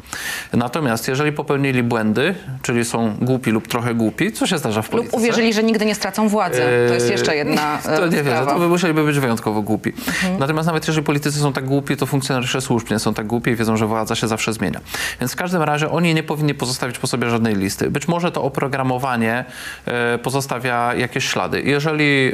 Natomiast 0.54 1.08
jeżeli 1.08 1.32
popełnili 1.32 1.84
błędy, 1.84 2.36
czyli 2.62 2.86
są 2.86 3.16
głupi 3.22 3.52
lub 3.52 3.68
trochę 3.68 3.94
głupi, 3.96 4.32
co 4.32 4.48
się 4.48 4.58
zdarza 4.58 4.82
w 4.82 4.86
Lub 4.86 4.92
polityce? 4.92 5.18
uwierzyli, 5.18 5.54
że 5.54 5.64
nigdy 5.64 5.86
nie 5.86 5.96
stracą 5.96 6.30
władzy. 6.30 6.62
To 6.88 6.94
jest 6.94 7.10
jeszcze 7.12 7.36
jedna 7.36 7.78
To 7.98 8.08
nie 8.16 8.24
wierzę, 8.24 8.46
to 8.46 8.60
by 8.60 8.68
musieliby 8.68 9.04
być 9.04 9.20
wyjątkowo 9.20 9.62
głupi. 9.62 9.94
Mhm. 10.08 10.40
Natomiast 10.40 10.68
nawet 10.68 10.88
jeżeli 10.88 11.06
politycy 11.06 11.40
są 11.40 11.54
tak 11.54 11.66
głupi, 11.66 11.98
to 11.98 12.06
funkcjonariusze 12.06 12.62
służb 12.62 12.92
nie 12.92 13.00
są 13.00 13.14
tak 13.14 13.28
głupi 13.28 13.52
i 13.52 13.56
wiedzą, 13.56 13.78
że 13.78 13.88
władza 13.88 14.16
się 14.16 14.28
zawsze 14.28 14.54
zmienia. 14.54 14.80
Więc 15.20 15.34
w 15.34 15.36
każdym 15.36 15.62
razie 15.62 15.92
oni 15.92 16.14
nie 16.14 16.24
powinni 16.24 16.54
pozostawić 16.54 17.00
po 17.00 17.08
sobie 17.08 17.30
żadnej 17.30 17.56
listy. 17.56 17.92
Być 17.92 18.08
może 18.08 18.32
to 18.32 18.44
oprogramowanie 18.44 19.46
e, 19.86 20.18
pozostawia 20.18 20.94
jakieś 20.94 21.30
ślady. 21.30 21.62
Jeżeli 21.62 22.32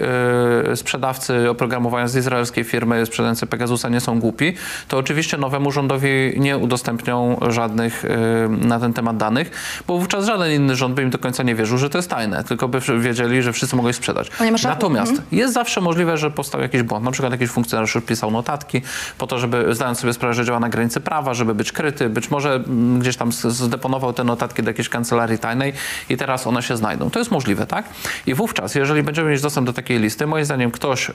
e, 0.71 0.75
sprzedawcy 0.75 1.49
oprogramowania 1.49 2.07
z 2.07 2.15
izraelskiej 2.15 2.63
firmy, 2.63 3.05
sprzedający 3.05 3.47
Pegasusa 3.47 3.89
nie 3.89 3.99
są 3.99 4.19
głupi, 4.19 4.53
to 4.87 4.97
oczywiście 4.97 5.37
nowemu 5.37 5.71
rządowi 5.71 6.33
nie 6.37 6.57
udostępnią 6.57 7.39
żadnych 7.49 8.05
e, 8.05 8.09
na 8.67 8.79
ten 8.79 8.93
temat 8.93 9.17
danych, 9.17 9.51
bo 9.87 9.97
wówczas 9.97 10.25
żaden 10.25 10.51
inny 10.51 10.75
rząd 10.75 10.95
by 10.95 11.03
im 11.03 11.09
do 11.09 11.17
końca 11.17 11.43
nie 11.43 11.55
wierzył, 11.55 11.77
że 11.77 11.89
to 11.89 11.97
jest 11.97 12.09
tajne, 12.09 12.43
tylko 12.43 12.67
by 12.67 12.79
wiedzieli, 12.99 13.41
że 13.41 13.53
wszyscy 13.53 13.75
mogą 13.75 13.87
je 13.87 13.93
sprzedać. 13.93 14.31
Natomiast 14.63 15.21
jest 15.31 15.53
zawsze 15.53 15.70
zawsze 15.71 15.81
możliwe, 15.81 16.17
że 16.17 16.31
powstał 16.31 16.61
jakiś 16.61 16.83
błąd. 16.83 17.05
Na 17.05 17.11
przykład 17.11 17.31
jakiś 17.31 17.49
funkcjonariusz 17.49 17.97
pisał 18.07 18.31
notatki 18.31 18.81
po 19.17 19.27
to, 19.27 19.39
żeby 19.39 19.75
zdając 19.75 19.99
sobie 19.99 20.13
sprawę, 20.13 20.33
że 20.33 20.45
działa 20.45 20.59
na 20.59 20.69
granicy 20.69 21.01
prawa, 21.01 21.33
żeby 21.33 21.55
być 21.55 21.71
kryty. 21.71 22.09
Być 22.09 22.31
może 22.31 22.53
mm, 22.53 22.99
gdzieś 22.99 23.17
tam 23.17 23.31
zdeponował 23.31 24.13
te 24.13 24.23
notatki 24.23 24.63
do 24.63 24.69
jakiejś 24.69 24.89
kancelarii 24.89 25.39
tajnej 25.39 25.73
i 26.09 26.17
teraz 26.17 26.47
one 26.47 26.63
się 26.63 26.77
znajdą. 26.77 27.09
To 27.09 27.19
jest 27.19 27.31
możliwe, 27.31 27.65
tak? 27.65 27.85
I 28.25 28.33
wówczas, 28.33 28.75
jeżeli 28.75 29.03
będziemy 29.03 29.31
mieć 29.31 29.41
dostęp 29.41 29.67
do 29.67 29.73
takiej 29.73 29.99
listy, 29.99 30.27
moim 30.27 30.45
zdaniem 30.45 30.71
ktoś, 30.71 31.07
yy, 31.07 31.13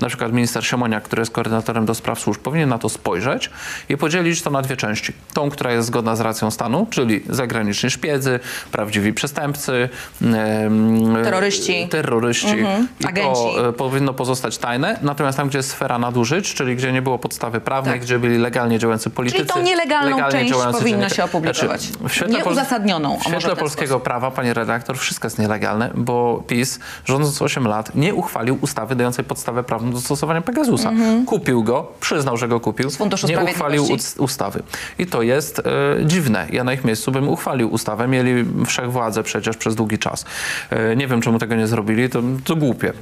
na 0.00 0.08
przykład 0.08 0.32
minister 0.32 0.66
Siemoniak, 0.66 1.04
który 1.04 1.22
jest 1.22 1.32
koordynatorem 1.32 1.86
do 1.86 1.94
spraw 1.94 2.20
służb, 2.20 2.40
powinien 2.40 2.68
na 2.68 2.78
to 2.78 2.88
spojrzeć 2.88 3.50
i 3.88 3.96
podzielić 3.96 4.42
to 4.42 4.50
na 4.50 4.62
dwie 4.62 4.76
części. 4.76 5.12
Tą, 5.34 5.50
która 5.50 5.72
jest 5.72 5.86
zgodna 5.88 6.16
z 6.16 6.20
racją 6.20 6.50
stanu, 6.50 6.86
czyli 6.90 7.20
zagraniczni 7.28 7.90
szpiedzy, 7.90 8.40
prawdziwi 8.72 9.12
przestępcy, 9.12 9.88
em, 10.22 11.14
Terroryści. 11.24 11.88
terroryści. 11.88 12.56
I 13.00 13.06
Agenci. 13.06 13.40
to 13.56 13.59
powinno 13.76 14.14
pozostać 14.14 14.58
tajne. 14.58 14.98
Natomiast 15.02 15.38
tam, 15.38 15.48
gdzie 15.48 15.58
jest 15.58 15.70
sfera 15.70 15.98
nadużyć, 15.98 16.54
czyli 16.54 16.76
gdzie 16.76 16.92
nie 16.92 17.02
było 17.02 17.18
podstawy 17.18 17.60
prawnej, 17.60 17.94
Tak. 17.94 18.02
gdzie 18.02 18.18
byli 18.18 18.38
legalnie 18.38 18.78
działający 18.78 19.10
politycy. 19.10 19.44
tą 19.46 19.62
nielegalną 19.62 20.16
legalnie 20.16 20.50
część 20.50 20.54
powinno 20.72 21.08
się 21.08 21.24
opublikować. 21.24 21.80
Znaczy, 21.82 22.08
w 22.08 22.12
świetle 22.14 22.34
Nieuzasadnioną, 22.38 23.18
W 23.18 23.22
świetle 23.22 23.56
polskiego 23.56 23.88
sposób. 23.88 24.02
prawa, 24.04 24.30
pani 24.30 24.54
redaktor, 24.54 24.98
wszystko 24.98 25.26
jest 25.26 25.38
nielegalne, 25.38 25.90
bo 25.94 26.42
PiS, 26.46 26.78
rządząc 27.04 27.42
8 27.42 27.66
lat, 27.68 27.94
nie 27.94 28.14
uchwalił 28.14 28.58
ustawy 28.60 28.94
dającej 28.96 29.24
podstawę 29.24 29.62
prawną 29.62 29.90
do 29.92 30.00
stosowania 30.00 30.40
Pegasusa. 30.42 30.92
Kupił 31.26 31.64
go, 31.64 31.92
przyznał, 32.00 32.36
że 32.36 32.48
go 32.48 32.60
kupił, 32.60 32.90
Mhm. 33.00 33.10
Nie 33.28 33.38
uchwalił 33.52 33.86
ustawy. 34.18 34.62
I 34.98 35.06
to 35.06 35.22
jest 35.22 35.58
e, 35.58 35.62
dziwne. 36.06 36.46
Ja 36.52 36.64
na 36.64 36.72
ich 36.72 36.84
miejscu 36.84 37.12
bym 37.12 37.28
uchwalił 37.28 37.72
ustawę. 37.72 38.08
Mieli 38.08 38.44
wszechwładzę 38.66 39.22
przecież 39.22 39.56
przez 39.56 39.74
długi 39.74 39.98
czas. 39.98 40.24
E, 40.70 40.96
nie 40.96 41.06
wiem, 41.06 41.20
czemu 41.20 41.38
tego 41.38 41.54
nie 41.54 41.66
zrobili. 41.66 42.08
To, 42.10 42.22
to 42.44 42.56
głupie. 42.56 42.92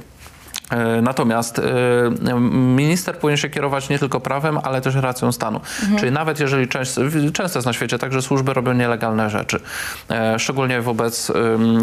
E, 0.69 1.01
Natomiast 1.01 1.59
e, 1.59 2.39
minister 2.51 3.17
powinien 3.17 3.37
się 3.37 3.49
kierować 3.49 3.89
nie 3.89 3.99
tylko 3.99 4.19
prawem, 4.19 4.59
ale 4.63 4.81
też 4.81 4.95
racją 4.95 5.31
stanu. 5.31 5.59
Czyli 5.99 6.11
nawet 6.11 6.39
jeżeli 6.39 6.67
część, 6.67 6.95
często 7.33 7.59
jest 7.59 7.65
na 7.65 7.73
świecie 7.73 7.97
tak, 7.97 8.13
że 8.13 8.21
służby 8.21 8.53
robią 8.53 8.73
nielegalne 8.73 9.29
rzeczy, 9.29 9.59
e, 10.09 10.39
szczególnie 10.39 10.81
wobec, 10.81 11.31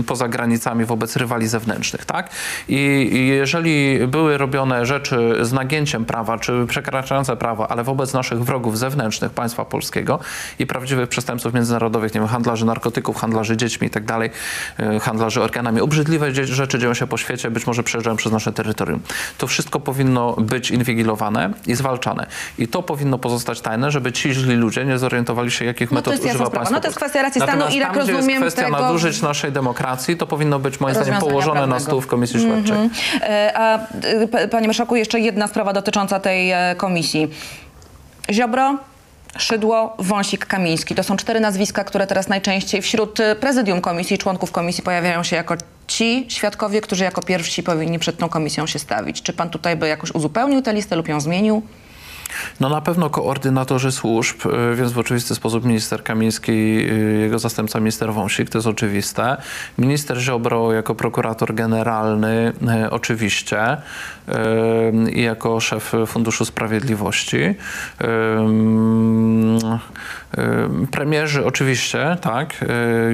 poza 0.07 0.29
granicami, 0.29 0.85
wobec 0.85 1.17
rywali 1.17 1.49
zewnętrznych, 1.49 2.05
tak? 2.05 2.31
I 2.69 3.29
jeżeli 3.29 4.07
były 4.07 4.39
robione 4.39 4.87
rzeczy 4.87 5.37
z 5.41 5.53
nagięciem 5.53 6.05
prawa, 6.05 6.39
czy 6.39 6.67
przekraczające 6.69 7.37
prawo, 7.37 7.71
ale 7.71 7.85
wobec 7.85 8.13
naszych 8.13 8.45
wrogów 8.45 8.79
zewnętrznych 8.79 9.33
państwa 9.33 9.65
polskiego 9.65 10.19
i 10.59 10.67
prawdziwych 10.67 11.09
przestępców 11.09 11.55
międzynarodowych, 11.55 12.15
nie 12.15 12.21
wiem, 12.21 12.29
handlarzy 12.29 12.65
narkotyków, 12.65 13.17
handlarzy 13.17 13.57
dziećmi 13.57 13.87
i 13.87 13.91
tak 13.91 14.05
dalej, 14.05 14.31
handlarzy 15.01 15.43
organami, 15.43 15.81
obrzydliwe 15.81 16.33
rzeczy 16.33 16.79
dzieją 16.79 16.95
się 16.95 17.07
po 17.07 17.17
świecie, 17.17 17.51
być 17.51 17.67
może 17.67 17.83
przejeżdżają 17.83 18.17
przez 18.17 18.33
nasze 18.33 18.53
terytorium. 18.53 18.76
To 19.39 19.47
wszystko 19.47 19.81
powinno 19.81 20.33
być 20.33 20.71
inwigilowane 20.71 21.51
i 21.67 21.75
zwalczane. 21.75 22.27
I 22.59 22.69
to 22.69 22.83
powinno 22.83 23.19
pozostać 23.19 23.61
tajne, 23.61 23.91
żeby 23.91 24.13
ci 24.13 24.35
źli 24.35 24.55
ludzie 24.55 24.85
nie 24.85 24.99
zorientowali 24.99 25.51
się, 25.51 25.65
jakich 25.65 25.91
No 25.93 26.03
to 26.03 26.11
metod 26.11 26.25
używa 26.25 26.35
sprawa. 26.35 26.51
państwo. 26.57 26.75
No 26.75 26.81
to 26.81 26.87
jest 26.87 26.97
kwestia 26.99 27.23
racji 27.23 27.41
stanu 27.41 27.53
Natomiast 27.59 27.77
i 27.77 27.79
jak 27.79 27.95
tam, 27.95 28.03
gdzie 28.03 28.13
rozumiem 28.13 28.43
jest 28.43 28.57
kwestia 28.57 28.73
tego- 28.73 28.83
nadużyć 28.87 29.23
naszej 29.23 29.53
demokracji, 29.53 30.17
to 30.17 30.27
powinno 30.27 30.59
być 30.59 30.81
moim 30.81 30.95
zdaniem 30.95 31.21
położone 31.21 31.61
na 31.61 31.67
prawnego. 31.67 31.85
stół 31.85 32.01
w 32.01 32.07
Komisji 32.07 32.41
Śledczej. 32.41 32.91
E, 33.23 33.53
A 33.59 33.79
p- 34.33 34.49
panie 34.49 34.67
marszałku, 34.69 34.97
jeszcze 34.97 35.21
jedna 35.21 35.49
sprawa 35.49 35.73
dotycząca 35.73 36.21
tej 36.21 36.51
e, 36.51 36.75
komisji. 36.77 37.31
Ziobro, 38.33 38.77
Szydło, 39.39 39.95
Wąsik, 39.99 40.47
Kamiński. 40.47 40.95
To 40.95 41.03
są 41.03 41.17
cztery 41.17 41.41
nazwiska, 41.41 41.85
które 41.85 42.07
teraz 42.07 42.29
najczęściej 42.29 42.83
wśród 42.83 43.21
e, 43.21 43.37
prezydium 43.37 43.81
komisji, 43.81 44.19
członków 44.19 44.53
komisji 44.53 44.83
pojawiają 44.85 45.23
się 45.23 45.37
jako 45.37 45.55
ci 45.87 46.27
świadkowie, 46.29 46.81
którzy 46.81 47.05
jako 47.05 47.23
pierwsi 47.23 47.63
powinni 47.63 47.99
przed 47.99 48.19
tą 48.19 48.29
komisją 48.29 48.67
się 48.67 48.79
stawić. 48.79 49.23
Czy 49.23 49.33
pan 49.33 49.51
tutaj 49.51 49.77
by 49.77 49.89
jakoś 49.89 50.11
uzupełnił 50.11 50.63
tę 50.63 50.75
listę 50.75 50.97
lub 50.97 51.09
ją 51.09 51.21
zmienił? 51.21 51.63
No 52.61 52.69
na 52.69 52.81
pewno 52.81 53.11
koordynatorzy 53.11 53.93
służb, 53.93 54.47
y, 54.47 54.77
więc 54.77 54.93
w 54.93 54.99
oczywisty 54.99 55.35
sposób 55.35 55.65
minister 55.65 56.05
Kamiński, 56.05 56.53
y, 56.53 57.19
jego 57.21 57.39
zastępca 57.39 57.81
minister 57.81 58.13
Wąsik, 58.13 58.51
to 58.51 58.59
jest 58.59 58.69
oczywiste. 58.69 59.37
Minister 59.79 60.19
Ziobro 60.19 60.73
jako 60.73 60.95
prokurator 60.95 61.55
generalny, 61.55 62.53
y, 62.85 62.91
oczywiście, 62.91 63.77
i 65.13 65.23
jako 65.23 65.61
szef 65.61 65.93
Funduszu 66.07 66.45
Sprawiedliwości. 66.45 67.39
Premierzy 70.91 71.47
oczywiście, 71.47 72.17
tak. 72.21 72.55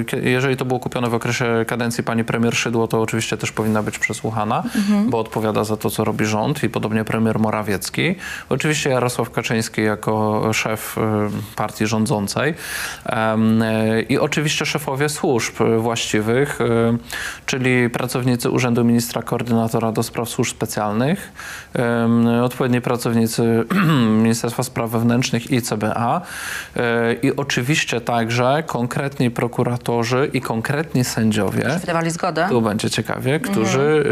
Kie- 0.06 0.16
Jeżeli 0.28 0.56
to 0.56 0.64
było 0.64 0.80
kupione 0.80 1.08
w 1.10 1.14
okresie 1.14 1.64
kadencji 1.66 2.04
pani 2.04 2.24
premier 2.24 2.56
Szydło, 2.56 2.88
to 2.88 3.00
oczywiście 3.00 3.36
też 3.36 3.52
powinna 3.52 3.82
być 3.82 3.98
przesłuchana, 3.98 4.62
bo 5.06 5.18
odpowiada 5.18 5.64
za 5.64 5.76
to, 5.76 5.90
co 5.90 6.04
robi 6.04 6.24
rząd 6.24 6.62
i 6.64 6.68
podobnie 6.68 7.04
premier 7.04 7.38
Morawiecki. 7.38 8.14
Oczywiście 8.48 8.90
Jarosław 8.90 9.30
Kaczyński 9.30 9.82
jako 9.82 10.48
szef 10.52 10.96
partii 11.56 11.86
rządzącej 11.86 12.50
y, 12.50 14.02
i 14.02 14.18
oczywiście 14.18 14.66
szefowie 14.66 15.08
służb 15.08 15.60
y, 15.60 15.78
właściwych, 15.78 16.58
czyli 17.46 17.90
pracownicy 17.90 18.50
Urzędu 18.50 18.84
Ministra 18.84 19.22
Koordynatora 19.22 19.92
do 19.92 20.02
Spraw 20.02 20.28
Służb 20.28 20.50
Specjalnych, 20.56 21.01
em, 21.74 22.26
odpowiedni 22.26 22.80
pracownicy 22.80 23.64
Ministerstwa 24.22 24.62
Spraw 24.62 24.90
Wewnętrznych 24.90 25.50
i 25.50 25.62
CBA 25.62 26.20
y, 26.76 26.80
i 27.22 27.36
oczywiście 27.36 28.00
także 28.00 28.62
konkretni 28.66 29.30
prokuratorzy 29.30 30.30
i 30.32 30.40
konkretni 30.40 31.04
sędziowie, 31.04 31.78
Wydawali 31.80 32.10
zgodę? 32.10 32.46
tu 32.48 32.62
będzie 32.62 32.90
ciekawie, 32.90 33.40
którzy, 33.40 34.04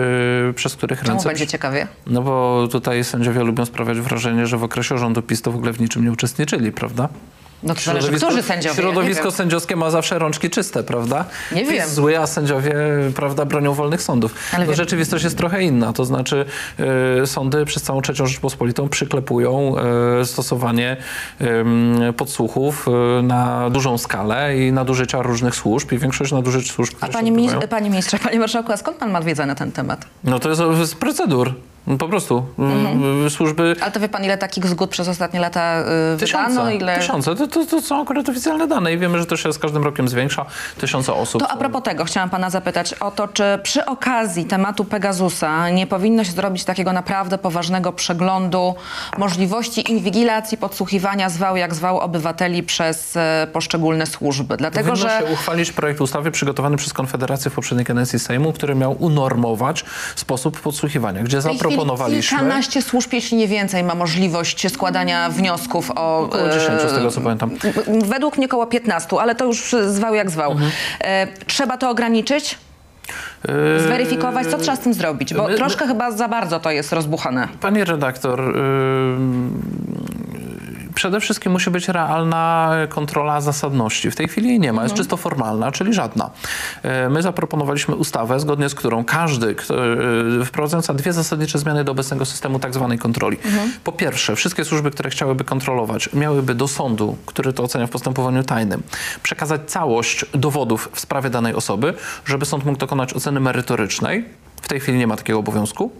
y, 0.50 0.54
przez 0.54 0.76
których 0.76 0.98
Czemu 0.98 1.10
ręce... 1.10 1.28
będzie 1.28 1.46
ciekawie? 1.46 1.86
No 2.06 2.22
bo 2.22 2.68
tutaj 2.72 3.04
sędziowie 3.04 3.42
lubią 3.42 3.66
sprawiać 3.66 4.00
wrażenie, 4.00 4.46
że 4.46 4.56
w 4.56 4.64
okresie 4.64 4.98
rządu 4.98 5.22
PiS 5.22 5.42
to 5.42 5.52
w 5.52 5.56
ogóle 5.56 5.72
w 5.72 5.80
niczym 5.80 6.04
nie 6.04 6.12
uczestniczyli, 6.12 6.72
prawda? 6.72 7.08
No 7.62 7.74
to 7.74 7.80
zależy, 7.80 8.12
którzy 8.12 8.42
sędziowie. 8.42 8.74
Środowisko 8.76 9.24
Ja 9.24 9.30
sędziowskie 9.30 9.76
ma 9.76 9.90
zawsze 9.90 10.18
rączki 10.18 10.50
czyste, 10.50 10.82
prawda? 10.82 11.24
Nie 11.52 11.64
wiem. 11.64 11.88
zły, 11.88 12.18
a 12.18 12.26
sędziowie, 12.26 12.74
prawda, 13.16 13.44
bronią 13.44 13.74
wolnych 13.74 14.02
sądów. 14.02 14.34
Ale 14.52 14.66
no, 14.66 14.74
rzeczywistość 14.74 15.24
jest 15.24 15.38
trochę 15.38 15.62
inna, 15.62 15.92
to 15.92 16.04
znaczy 16.04 16.44
y, 17.22 17.26
sądy 17.26 17.64
przez 17.64 17.82
całą 17.82 18.02
trzecią 18.02 18.26
Rzeczpospolitą 18.26 18.88
przyklepują 18.88 19.74
y, 20.20 20.24
stosowanie 20.24 20.96
y, 21.40 22.12
podsłuchów 22.12 22.86
na 23.22 23.70
dużą 23.70 23.98
skalę 23.98 24.58
i 24.58 24.72
nadużycia 24.72 25.22
różnych 25.22 25.54
służb 25.54 25.92
i 25.92 25.98
większość 25.98 26.32
nadużyć 26.32 26.70
służb, 26.70 26.94
A 27.00 27.08
panie, 27.08 27.32
odbywają- 27.32 27.68
panie 27.68 27.90
ministrze, 27.90 28.18
panie 28.18 28.38
marszałku, 28.38 28.72
a 28.72 28.76
skąd 28.76 28.96
pan 28.96 29.10
ma 29.10 29.20
wiedzę 29.22 29.46
na 29.46 29.54
ten 29.54 29.72
temat? 29.72 30.04
No 30.24 30.38
to 30.38 30.48
jest 30.48 30.62
z 30.90 30.94
procedur. 30.94 31.54
Po 31.98 32.08
prostu. 32.08 32.44
Mhm. 32.58 33.26
Y, 33.26 33.30
Służby 33.30 33.76
Ale 33.80 33.92
to 33.92 34.00
wie 34.00 34.08
pan, 34.08 34.24
ile 34.24 34.38
takich 34.38 34.66
zgód 34.66 34.90
przez 34.90 35.08
ostatnie 35.08 35.40
lata 35.40 35.82
y, 36.14 36.18
Tysiące, 36.18 36.50
wydano? 36.50 36.70
Ile... 36.70 36.98
tysiące. 36.98 37.36
To, 37.36 37.48
to, 37.48 37.66
to 37.66 37.82
są 37.82 38.02
akurat 38.02 38.28
oficjalne 38.28 38.66
dane 38.66 38.92
i 38.92 38.98
wiemy, 38.98 39.18
że 39.18 39.26
to 39.26 39.36
się 39.36 39.52
z 39.52 39.58
każdym 39.58 39.84
rokiem 39.84 40.08
zwiększa. 40.08 40.46
Tysiące 40.78 41.14
osób. 41.14 41.42
To 41.42 41.48
a 41.48 41.56
propos 41.56 41.82
tego 41.82 42.04
chciałam 42.04 42.30
pana 42.30 42.50
zapytać 42.50 42.94
o 42.94 43.10
to, 43.10 43.28
czy 43.28 43.44
przy 43.62 43.86
okazji 43.86 44.44
tematu 44.44 44.84
Pegasusa 44.84 45.70
nie 45.70 45.86
powinno 45.86 46.24
się 46.24 46.32
zrobić 46.32 46.64
takiego 46.64 46.92
naprawdę 46.92 47.38
poważnego 47.38 47.92
przeglądu 47.92 48.74
możliwości 49.18 49.92
inwigilacji, 49.92 50.58
podsłuchiwania 50.58 51.28
zwał 51.28 51.56
jak 51.56 51.74
zwał 51.74 51.98
obywateli 51.98 52.62
przez 52.62 53.16
e, 53.16 53.46
poszczególne 53.52 54.06
służby. 54.06 54.56
Dlatego, 54.56 54.90
Powinno 54.90 55.08
że 55.08 55.18
się 55.18 55.32
uchwalić 55.32 55.72
projekt 55.72 56.00
ustawy 56.00 56.30
przygotowany 56.30 56.76
przez 56.76 56.92
Konfederację 56.92 57.50
w 57.50 57.54
poprzedniej 57.54 57.86
kadencji 57.86 58.18
Sejmu, 58.18 58.52
który 58.52 58.74
miał 58.74 58.96
unormować 58.98 59.84
sposób 60.16 60.60
podsłuchiwania, 60.60 61.22
gdzie 61.22 61.40
w 61.40 61.58
zaproponowaliśmy... 61.70 62.38
kilkanaście 62.38 62.82
służb, 62.82 63.12
jeśli 63.12 63.36
nie 63.36 63.48
więcej, 63.48 63.84
ma 63.84 63.94
możliwość 63.94 64.72
składania 64.72 65.28
wniosków 65.30 65.90
o... 65.96 66.18
Około 66.18 66.48
10 66.48 66.80
z 66.80 66.94
tego, 66.94 67.10
co 67.10 67.20
pamiętam. 67.20 67.50
e, 67.86 68.06
Według 68.06 68.36
mnie 68.36 68.46
około 68.46 68.66
15, 68.66 69.16
ale 69.20 69.34
to 69.34 69.44
już 69.44 69.74
zwał 69.86 70.14
jak 70.14 70.30
zwał. 70.30 70.50
Mhm. 70.52 70.70
E, 71.00 71.26
trzeba 71.46 71.76
to 71.76 71.90
ograniczyć? 71.90 72.58
Yy, 73.48 73.80
Zweryfikować, 73.80 74.46
co 74.46 74.58
trzeba 74.58 74.76
z 74.76 74.80
tym 74.80 74.94
zrobić? 74.94 75.34
Bo 75.34 75.42
my- 75.42 75.48
my- 75.48 75.56
troszkę 75.56 75.86
chyba 75.86 76.10
za 76.10 76.28
bardzo 76.28 76.60
to 76.60 76.70
jest 76.70 76.92
rozbuchane. 76.92 77.48
Pani 77.60 77.84
redaktor, 77.84 78.40
przede 81.00 81.20
wszystkim 81.20 81.52
musi 81.52 81.70
być 81.70 81.88
realna 81.88 82.72
kontrola 82.88 83.40
zasadności. 83.40 84.10
W 84.10 84.16
tej 84.16 84.28
chwili 84.28 84.48
jej 84.48 84.60
nie 84.60 84.72
ma, 84.72 84.82
jest 84.82 84.94
czysto 84.94 85.16
formalna, 85.16 85.72
czyli 85.72 85.94
żadna. 85.94 86.30
E, 86.82 87.08
My 87.08 87.22
zaproponowaliśmy 87.22 87.94
ustawę, 87.94 88.40
zgodnie 88.40 88.68
z 88.68 88.74
którą 88.74 89.04
każdy, 89.04 89.54
e, 90.40 90.44
wprowadzająca 90.44 90.94
dwie 90.94 91.12
zasadnicze 91.12 91.58
zmiany 91.58 91.84
do 91.84 91.92
obecnego 91.92 92.24
systemu 92.24 92.58
tak 92.58 92.74
zwanej 92.74 92.98
kontroli. 92.98 93.36
Po 93.84 93.92
pierwsze, 93.92 94.36
wszystkie 94.36 94.64
służby, 94.64 94.90
które 94.90 95.10
chciałyby 95.10 95.44
kontrolować, 95.44 96.12
miałyby 96.12 96.54
do 96.54 96.68
sądu, 96.68 97.16
który 97.26 97.52
to 97.52 97.62
ocenia 97.62 97.86
w 97.86 97.90
postępowaniu 97.90 98.42
tajnym, 98.42 98.82
przekazać 99.22 99.60
całość 99.66 100.24
dowodów 100.34 100.88
w 100.92 101.00
sprawie 101.00 101.30
danej 101.30 101.54
osoby, 101.54 101.94
żeby 102.24 102.46
sąd 102.46 102.64
mógł 102.64 102.78
dokonać 102.78 103.14
oceny 103.14 103.40
merytorycznej 103.40 104.24
tej 104.70 104.80
chwili 104.80 104.98
nie 104.98 105.06
ma 105.06 105.16
takiego 105.16 105.38
obowiązku. 105.38 105.90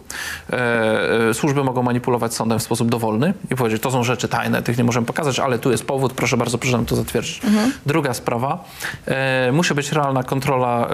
E, 0.53 1.29
e, 1.29 1.35
służby 1.35 1.65
mogą 1.65 1.83
manipulować 1.83 2.35
sądem 2.35 2.59
w 2.59 2.63
sposób 2.63 2.91
dowolny 2.91 3.35
i 3.51 3.57
powiedzieć, 3.57 3.83
to 3.83 3.91
są 3.91 4.05
rzeczy 4.05 4.29
tajne, 4.29 4.63
tych 4.63 4.79
nie 4.79 4.85
możemy 4.85 5.07
pokazać, 5.07 5.39
ale 5.39 5.59
tu 5.59 5.71
jest 5.71 5.85
powód, 5.85 6.13
proszę 6.13 6.37
bardzo, 6.37 6.59
proszę 6.59 6.77
nam 6.77 6.87
to 6.87 6.97
zatwierdzić. 6.97 7.41
Druga 7.87 8.15
sprawa, 8.15 8.65
e, 9.07 9.53
musi 9.53 9.75
być 9.75 9.93
realna 9.93 10.23
kontrola 10.23 10.89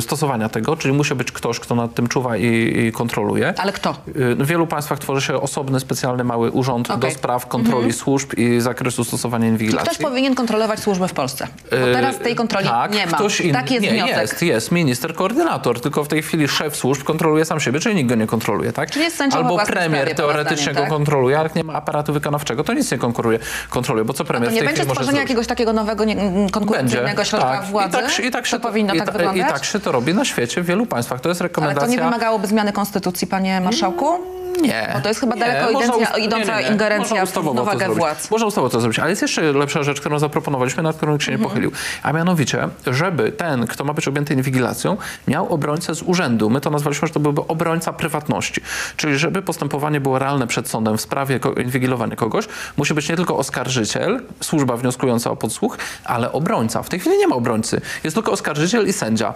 stosowania 0.00 0.48
tego, 0.48 0.76
czyli 0.76 0.94
musi 0.94 1.14
być 1.14 1.32
ktoś, 1.32 1.60
kto 1.60 1.74
nad 1.74 1.94
tym 1.94 2.08
czuwa 2.08 2.36
i, 2.36 2.78
i 2.78 2.92
kontroluje. 2.92 3.54
Ale 3.58 3.72
kto? 3.72 3.96
W 4.14 4.46
wielu 4.46 4.66
państwach 4.66 4.98
tworzy 4.98 5.26
się 5.26 5.40
osobny, 5.40 5.80
specjalny 5.80 6.24
mały 6.24 6.50
urząd 6.50 6.90
Okej. 6.90 7.10
do 7.10 7.18
spraw 7.18 7.46
kontroli 7.46 7.92
służb 7.92 8.34
i 8.36 8.60
zakresu 8.60 9.04
stosowania 9.04 9.48
inwigilacji. 9.48 9.90
Ktoś 9.90 10.02
powinien 10.02 10.34
kontrolować 10.34 10.80
służby 10.80 11.08
w 11.08 11.12
Polsce. 11.12 11.48
Bo 11.70 11.76
teraz 11.92 12.18
tej 12.18 12.34
kontroli 12.34 12.66
tak, 12.66 12.94
nie 12.94 13.06
ma. 13.06 13.16
Ktoś. 13.16 13.42
Tak 13.52 13.70
jest 13.70 13.82
nie, 13.82 13.92
wniosek. 13.92 14.18
Jest, 14.18 14.42
jest 14.42 14.72
minister 14.72 15.14
koordynator, 15.14 15.80
tylko 15.80 16.04
w 16.04 16.08
tej 16.08 16.22
chwili 16.22 16.41
szef 16.48 16.76
służb 16.76 17.02
kontroluje 17.02 17.44
sam 17.44 17.60
siebie, 17.60 17.80
czyli 17.80 17.94
nikt 17.94 18.08
go 18.08 18.14
nie 18.14 18.26
kontroluje, 18.26 18.72
tak? 18.72 18.90
Czyli 18.90 19.04
jest 19.04 19.22
Albo 19.32 19.58
premier 19.66 20.14
teoretycznie 20.14 20.56
zdaniem, 20.56 20.74
go 20.74 20.80
tak? 20.80 20.90
kontroluje, 20.90 21.38
ale 21.38 21.46
jak 21.46 21.54
nie 21.54 21.64
ma 21.64 21.72
aparatu 21.72 22.12
wykonawczego, 22.12 22.64
to 22.64 22.72
nic 22.72 22.92
nie 22.92 22.98
konkuruje, 22.98 23.38
kontroluje, 23.70 24.04
bo 24.04 24.12
co 24.12 24.24
A 24.24 24.26
premier 24.26 24.50
to 24.50 24.56
nie 24.56 24.62
będzie 24.62 24.82
chwili 24.82 24.90
stworzenia 24.94 25.20
jakiegoś 25.20 25.46
takiego 25.46 25.72
nowego, 25.72 26.04
nie, 26.04 26.16
konkurencyjnego 26.50 27.24
środka 27.24 27.48
tak. 27.48 27.64
władzy? 27.64 27.98
I 27.98 28.00
tak, 28.02 28.24
i 28.24 28.30
tak 28.30 28.46
się 28.46 28.58
to 28.58 28.68
powinno 28.68 28.94
i, 28.94 28.98
tak 28.98 29.06
ta- 29.06 29.12
wyglądać? 29.12 29.46
I 29.48 29.52
tak 29.52 29.64
się 29.64 29.80
to 29.80 29.92
robi 29.92 30.14
na 30.14 30.24
świecie 30.24 30.62
w 30.62 30.66
wielu 30.66 30.86
państwach. 30.86 31.20
To 31.20 31.28
jest 31.28 31.40
Ale 31.40 31.48
rekomendacja. 31.48 31.82
to 31.82 31.90
nie 31.92 31.98
wymagałoby 31.98 32.46
zmiany 32.46 32.72
konstytucji, 32.72 33.26
panie 33.26 33.60
marszałku? 33.60 34.41
Nie. 34.60 34.90
Bo 34.94 35.00
to 35.00 35.08
jest 35.08 35.20
chyba 35.20 35.34
nie. 35.34 35.40
daleko 35.40 35.72
Można 35.72 35.94
idąca- 35.94 36.12
ust- 36.12 36.18
idąca 36.18 36.60
ingerencja 36.60 37.08
Można 37.10 37.26
w 37.26 37.28
ustawowo 37.28 37.54
to 37.54 37.60
równowagę 37.70 37.94
władz. 37.94 38.30
Można 38.30 38.46
ustawowo 38.46 38.70
to 38.70 38.80
zrobić, 38.80 38.98
ale 38.98 39.10
jest 39.10 39.22
jeszcze 39.22 39.42
lepsza 39.42 39.82
rzecz, 39.82 40.00
którą 40.00 40.18
zaproponowaliśmy, 40.18 40.82
nad 40.82 40.96
którą 40.96 41.18
się 41.20 41.30
nie 41.30 41.34
Mhm. 41.36 41.50
pochylił. 41.50 41.72
A 42.02 42.12
mianowicie, 42.12 42.68
żeby 42.86 43.32
ten, 43.32 43.66
kto 43.66 43.84
ma 43.84 43.92
być 43.92 44.08
objęty 44.08 44.34
inwigilacją, 44.34 44.96
miał 45.28 45.52
obrońcę 45.54 45.94
z 45.94 46.02
urzędu. 46.02 46.50
My 46.50 46.60
to 46.60 46.70
nazwaliśmy, 46.70 47.08
że 47.08 47.14
to 47.14 47.20
byłby 47.20 47.46
obrońca 47.46 47.92
prywatności. 47.92 48.60
Czyli 48.96 49.18
żeby 49.18 49.42
postępowanie 49.42 50.00
było 50.00 50.18
realne 50.18 50.46
przed 50.46 50.68
sądem 50.68 50.96
w 50.98 51.00
sprawie 51.00 51.40
inwigilowania 51.64 52.16
kogoś, 52.16 52.44
musi 52.76 52.94
być 52.94 53.08
nie 53.08 53.16
tylko 53.16 53.36
oskarżyciel, 53.36 54.22
służba 54.40 54.76
wnioskująca 54.76 55.30
o 55.30 55.36
podsłuch, 55.36 55.78
ale 56.04 56.32
obrońca. 56.32 56.82
W 56.82 56.88
tej 56.88 57.00
chwili 57.00 57.18
nie 57.18 57.26
ma 57.28 57.36
obrońcy. 57.36 57.80
Jest 58.04 58.16
tylko 58.16 58.32
oskarżyciel 58.32 58.88
i 58.88 58.92
sędzia. 58.92 59.34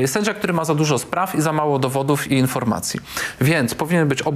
Yy, 0.00 0.08
Sędzia, 0.08 0.34
który 0.34 0.52
ma 0.52 0.64
za 0.64 0.74
dużo 0.74 0.98
spraw 0.98 1.34
i 1.34 1.40
za 1.42 1.52
mało 1.52 1.78
dowodów 1.78 2.30
i 2.30 2.34
informacji. 2.38 3.00
Więc 3.40 3.74
powinien 3.74 4.08
być 4.08 4.22
obrońca, 4.22 4.31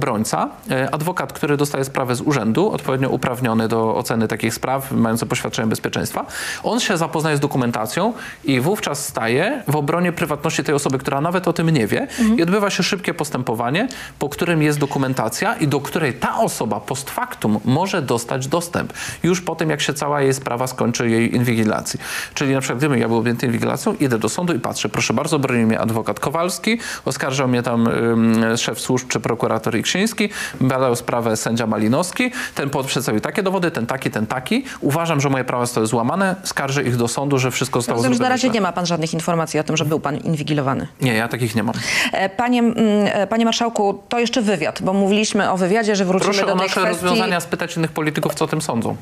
yy, 0.69 0.91
adwokat, 0.91 1.33
który 1.33 1.57
dostaje 1.57 1.85
sprawę 1.85 2.15
z 2.15 2.21
urzędu, 2.21 2.71
odpowiednio 2.71 3.09
uprawniony 3.09 3.67
do 3.67 3.95
oceny 3.95 4.27
takich 4.27 4.53
spraw, 4.53 4.91
mający 4.91 5.25
poświadczenie 5.25 5.67
bezpieczeństwa. 5.67 6.25
On 6.63 6.79
się 6.79 6.97
zapoznaje 6.97 7.37
z 7.37 7.39
dokumentacją 7.39 8.13
i 8.43 8.59
wówczas 8.59 9.07
staje 9.07 9.63
w 9.67 9.75
obronie 9.75 10.11
prywatności 10.11 10.63
tej 10.63 10.75
osoby, 10.75 10.97
która 10.97 11.21
nawet 11.21 11.47
o 11.47 11.53
tym 11.53 11.69
nie 11.69 11.87
wie 11.87 12.07
i 12.37 12.43
odbywa 12.43 12.69
się 12.69 12.83
szybkie 12.83 13.13
postępowanie, 13.13 13.87
po 14.19 14.29
którym 14.29 14.61
jest 14.61 14.79
dokumentacja 14.79 15.55
i 15.55 15.67
do 15.67 15.79
której 15.79 16.13
ta 16.13 16.37
osoba 16.37 16.79
post 16.79 17.09
factum 17.09 17.59
może 17.65 18.01
dostać 18.01 18.47
dostęp 18.47 18.93
już 19.23 19.41
po 19.41 19.55
tym, 19.55 19.69
jak 19.69 19.81
się 19.81 19.93
cała 19.93 20.21
jej 20.21 20.33
sprawa 20.33 20.67
skończy 20.67 21.09
jej 21.09 21.35
inwigilacji. 21.35 21.99
Czyli 22.33 22.53
na 22.53 22.59
przykład 22.59 22.77
gdybym 22.77 22.99
ja 22.99 23.07
był 23.07 23.17
objęty 23.17 23.45
inwigilacją, 23.45 23.93
idę 23.93 24.19
do 24.19 24.29
sądu 24.29 24.53
i 24.53 24.59
patrzę, 24.59 24.89
proszę 24.89 25.13
bardzo, 25.13 25.39
broni 25.39 25.65
mnie 25.65 25.79
adwokat 25.79 26.19
Kowalski, 26.19 26.79
oskarżał 27.05 27.47
mnie 27.47 27.63
tam 27.63 27.87
ym, 27.87 28.43
szef 28.57 28.79
służb 28.79 29.07
czy 29.07 29.19
prokurator 29.19 29.75
Iksiński, 29.87 30.29
badał 30.61 30.95
sprawę 30.95 31.37
sędzia 31.37 31.67
Malinowski, 31.67 32.31
ten 32.55 32.69
przedstawił 32.87 33.21
takie 33.21 33.43
dowody, 33.43 33.71
ten 33.71 33.87
taki, 33.87 34.11
ten 34.11 34.27
taki. 34.27 34.63
Uważam, 34.81 35.21
że 35.21 35.29
moje 35.29 35.43
prawa 35.43 35.65
zostały 35.65 35.87
złamane, 35.87 36.35
skarżę 36.43 36.83
ich 36.83 36.95
do 36.95 37.07
sądu, 37.07 37.39
że 37.39 37.51
wszystko 37.51 37.79
zostało 37.79 37.97
Rozumiem, 37.97 38.13
że 38.13 38.19
na 38.19 38.25
zrobione 38.25 38.35
razie 38.35 38.49
nie 38.49 38.61
ma 38.61 38.71
pan 38.71 38.85
żadnych 38.85 39.13
informacji 39.13 39.59
o 39.59 39.63
tym, 39.63 39.77
że 39.77 39.85
był 39.85 39.99
pan 39.99 40.17
inwigilowany. 40.17 40.87
Nie, 41.01 41.13
ja 41.13 41.27
takich 41.27 41.55
nie 41.55 41.63
mam. 41.63 41.75
E, 42.13 42.29
Panie, 42.29 42.59
mm, 42.59 42.75
e, 43.13 43.27
panie 43.27 43.45
marszałku, 43.45 44.03
to 44.09 44.19
jeszcze 44.19 44.41
wywiad, 44.41 44.81
bo 44.81 44.93
mówiliśmy 44.93 45.51
o 45.51 45.57
wywiadzie, 45.57 45.95
że 45.95 46.05
wrócimy 46.05 46.33
Proszę 46.33 46.45
do 46.45 46.53
o 46.53 46.57
tej 46.57 46.67
nasze 46.67 46.81
kwestii. 46.81 47.05
rozwiązania 47.05 47.39
spytać 47.39 47.77
innych 47.77 47.91
polityków, 47.91 48.35
co 48.35 48.45
o 48.45 48.47
tym 48.47 48.61
sądzą. 48.61 48.95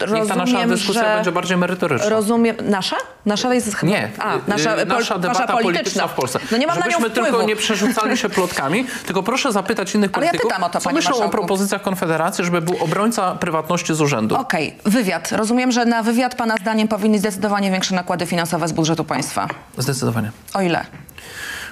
Niech 0.00 0.08
ta 0.10 0.34
nasza 0.34 0.40
Rozumiem, 0.44 0.68
dyskusja 0.68 1.02
że- 1.02 1.14
będzie 1.16 1.32
bardziej 1.32 1.56
merytoryczna. 1.56 2.08
Rozumiem. 2.08 2.56
Nasza? 2.62 2.96
Nasza 3.26 3.54
jest 3.54 3.74
chyba... 3.76 3.92
Nie, 3.92 4.10
A, 4.18 4.34
nasza, 4.46 4.76
pol- 4.76 4.86
nasza 4.86 5.18
debata 5.18 5.40
wasza 5.46 5.52
polityczna 5.62 6.08
w 6.08 6.12
Polsce. 6.14 6.38
No 6.52 6.58
nie 6.58 6.66
mam 6.66 6.78
na 6.78 6.84
nią 6.86 6.90
Żebyśmy 6.90 7.10
wpływu. 7.10 7.30
tylko 7.30 7.42
nie 7.42 7.56
przerzucali 7.56 8.16
się 8.16 8.28
plotkami, 8.28 8.86
tylko 9.06 9.22
proszę 9.22 9.52
zapytać 9.52 9.94
innych 9.94 10.10
Ale 10.14 10.26
ja 10.26 10.30
polityków, 10.32 10.50
pytam 10.52 10.64
o 10.64 10.70
to, 10.70 10.80
co 10.80 10.84
panie 10.84 10.96
myślą 10.96 11.10
o 11.10 11.12
marszałku. 11.14 11.36
propozycjach 11.36 11.82
Konfederacji, 11.82 12.44
żeby 12.44 12.60
był 12.62 12.76
obrońca 12.84 13.34
prywatności 13.34 13.94
z 13.94 14.00
urzędu. 14.00 14.36
Okej, 14.36 14.76
wywiad. 14.84 15.32
Rozumiem, 15.32 15.72
że 15.72 15.84
na 15.84 16.02
wywiad 16.02 16.34
pana 16.34 16.54
zdaniem 16.60 16.88
powinny 16.88 17.18
zdecydowanie 17.18 17.70
większe 17.70 17.94
nakłady 17.94 18.26
finansowe 18.26 18.68
z 18.68 18.72
budżetu 18.72 19.04
państwa. 19.04 19.48
Zdecydowanie. 19.78 20.30
O 20.54 20.60
ile? 20.62 20.84